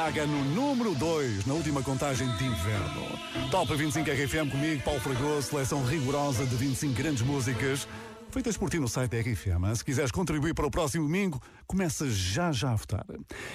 Gaga 0.00 0.26
no 0.26 0.42
número 0.54 0.94
2, 0.94 1.44
na 1.44 1.52
última 1.52 1.82
contagem 1.82 2.26
de 2.38 2.44
inverno. 2.46 3.06
Top 3.50 3.76
25 3.76 4.10
RFM 4.10 4.50
comigo, 4.50 4.82
Paulo 4.82 4.98
Fragoso, 4.98 5.50
seleção 5.50 5.84
rigorosa 5.84 6.46
de 6.46 6.56
25 6.56 6.94
grandes 6.94 7.20
músicas. 7.20 7.86
Feitas 8.30 8.56
por 8.56 8.70
ti 8.70 8.78
no 8.78 8.88
site 8.88 9.10
da 9.10 9.20
RFM. 9.20 9.76
Se 9.76 9.84
quiseres 9.84 10.10
contribuir 10.10 10.54
para 10.54 10.66
o 10.66 10.70
próximo 10.70 11.04
domingo, 11.04 11.38
começa 11.66 12.08
já 12.08 12.50
já 12.50 12.72
a 12.72 12.76
votar. 12.76 13.04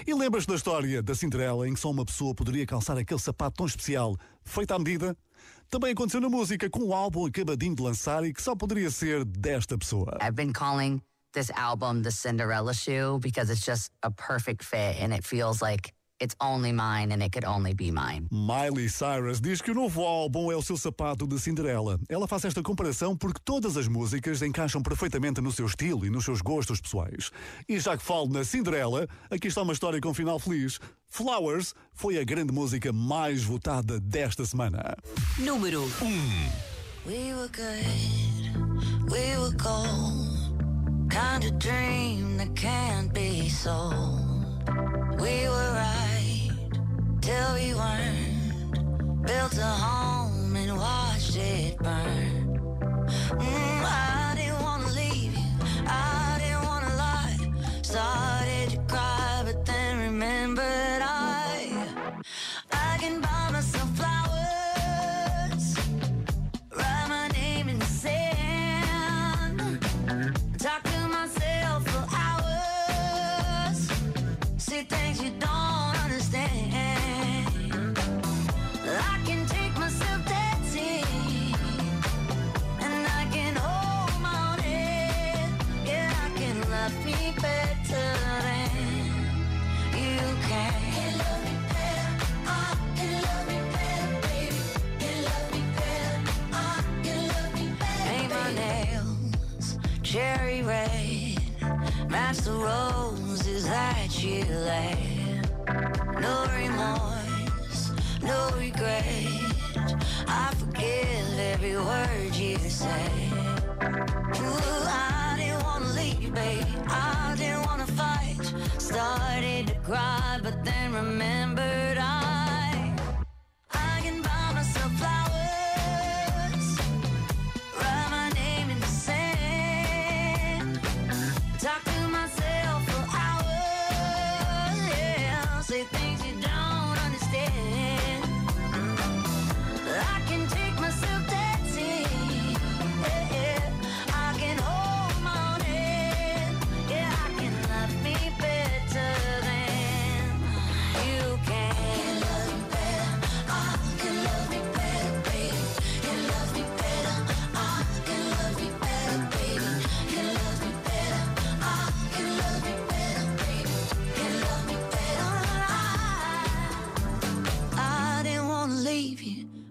E 0.06 0.14
lembras-te 0.14 0.50
da 0.50 0.54
história 0.54 1.02
da 1.02 1.16
Cinderela 1.16 1.68
em 1.68 1.74
que 1.74 1.80
só 1.80 1.89
uma 1.89 2.06
pessoa 2.06 2.36
poderia 2.36 2.64
calçar 2.68 2.96
aquele 2.96 3.20
sapato 3.20 3.56
tão 3.58 3.66
especial, 3.66 4.16
feito 4.43 4.72
à 4.72 4.78
medida? 4.78 5.18
Também 5.68 5.93
aconteceu 5.93 6.22
na 6.22 6.30
música 6.30 6.70
com 6.70 6.84
um 6.84 6.93
álbum 6.93 7.26
acabadinho 7.26 7.76
de 7.76 7.82
lançar 7.82 8.24
e 8.24 8.32
que 8.32 8.41
só 8.41 8.56
poderia 8.56 8.91
ser 8.91 9.26
desta 9.26 9.76
pessoa. 9.80 10.20
I've 10.22 10.36
been 10.36 10.54
calling 10.54 11.02
this 11.34 11.50
album 11.56 12.04
the 12.04 12.12
Cinderella 12.12 12.76
shoe 12.76 13.18
because 13.20 13.52
it's 13.52 13.66
just 13.66 13.89
a 14.04 14.12
perfect 14.12 14.64
fit 14.64 15.02
and 15.02 15.12
it 15.12 15.26
feels 15.26 15.60
like 15.60 15.91
it's 16.26 16.36
only 16.41 16.73
mine 16.73 17.11
and 17.11 17.21
it 17.21 17.32
could 17.32 17.45
only 17.45 17.73
be 17.73 17.91
mine. 17.91 18.28
Miley 18.32 18.89
Cyrus 18.89 19.39
diz 19.39 19.61
que 19.61 19.71
o 19.71 19.76
novo 19.76 20.01
álbum 20.01 20.51
é 20.51 20.55
o 20.55 20.61
seu 20.61 20.76
sapato 20.76 21.28
de 21.28 21.39
Cinderela. 21.39 21.99
Ela 22.09 22.28
faz 22.28 22.43
esta 22.45 22.63
comparação 22.63 23.15
porque 23.15 23.39
todas 23.45 23.78
as 23.78 23.88
músicas 23.88 24.41
encaixam 24.41 24.82
perfeitamente 24.82 25.39
no 25.39 25.51
seu 25.51 25.67
estilo 25.67 26.05
e 26.05 26.09
nos 26.09 26.26
seus 26.26 26.41
gostos 26.41 26.82
pessoais. 26.82 27.32
E 27.69 27.80
já 27.80 27.95
que 27.95 28.03
falo 28.03 28.28
na 28.28 28.43
Cinderela, 28.43 29.07
aqui 29.30 29.47
está 29.47 29.61
uma 29.61 29.73
história 29.73 30.01
com 30.01 30.09
um 30.09 30.13
final 30.13 30.39
feliz. 30.39 30.80
Flowers 31.07 31.73
foi 31.93 32.19
a 32.19 32.23
grande 32.23 32.51
música 32.51 32.91
mais 32.91 33.43
votada 33.43 33.99
desta 33.99 34.45
semana. 34.45 34.97
Número 35.38 35.84
1. 36.01 36.76
We 37.05 37.36
were 37.36 37.49
good, 37.49 39.11
we 39.11 39.38
were 39.38 39.55
gold. 39.55 40.36
Kind 41.07 41.45
of 41.45 41.59
dream 41.59 42.38
that 42.38 42.55
can't 42.55 43.13
be 43.13 43.47
sold. 43.47 44.36
We 45.19 45.47
were 45.47 45.71
right 45.73 46.14
till 47.26 47.53
we 47.55 47.73
weren't. 47.73 49.26
Built 49.26 49.57
a 49.57 49.73
home 49.86 50.55
and 50.55 50.78
watched 50.78 51.36
it 51.36 51.76
burn. 51.80 52.59
Mm, 53.41 53.82
I 53.84 54.34
didn't 54.38 54.61
wanna 54.61 54.89
leave 54.89 55.34
you, 55.34 55.49
I 55.88 56.38
didn't 56.39 56.65
wanna 56.69 56.93
lie. 57.03 57.38
Started 57.82 58.35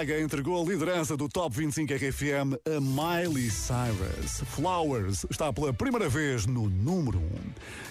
Gaga 0.00 0.18
entregou 0.18 0.62
a 0.62 0.64
liderança 0.64 1.14
do 1.14 1.28
Top 1.28 1.54
25 1.54 1.92
RFM 1.92 2.56
a 2.64 2.80
Miley 2.80 3.50
Cyrus. 3.50 4.40
Flowers 4.46 5.26
está 5.28 5.52
pela 5.52 5.74
primeira 5.74 6.08
vez 6.08 6.46
no 6.46 6.70
número 6.70 7.18
1. 7.18 7.22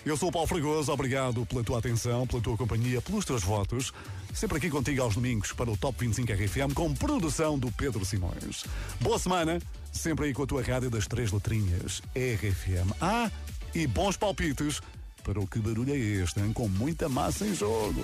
Eu 0.08 0.18
sou 0.18 0.30
o 0.30 0.32
Paulo 0.32 0.48
Fragoso, 0.48 0.92
obrigado 0.92 1.46
pela 1.46 1.64
tua 1.64 1.78
atenção, 1.78 2.26
pela 2.26 2.42
tua 2.42 2.58
companhia, 2.58 3.00
pelos 3.00 3.26
teus 3.26 3.44
votos. 3.44 3.94
Sempre 4.34 4.58
aqui 4.58 4.72
contigo 4.72 5.04
aos 5.04 5.14
domingos 5.14 5.52
para 5.52 5.70
o 5.70 5.78
Top 5.78 5.96
25 6.00 6.34
RFM 6.34 6.74
com 6.74 6.92
produção 6.96 7.60
do 7.60 7.72
Pedro 7.72 8.04
Simões. 8.04 8.66
Boa 9.00 9.20
semana, 9.20 9.60
sempre 9.92 10.26
aí 10.26 10.34
com 10.34 10.42
a 10.42 10.48
tua 10.48 10.64
rádio 10.64 10.90
das 10.90 11.06
três 11.06 11.32
letrinhas, 11.32 12.02
RFM. 12.16 12.92
Ah, 13.00 13.30
e 13.76 13.86
bons 13.86 14.18
palpites 14.18 14.82
para 15.24 15.40
o 15.40 15.46
que 15.46 15.60
barulho 15.60 15.94
é 15.94 15.98
este, 15.98 16.40
hein? 16.40 16.54
com 16.54 16.68
muita 16.68 17.08
massa 17.08 17.46
em 17.46 17.54
jogo. 17.54 18.04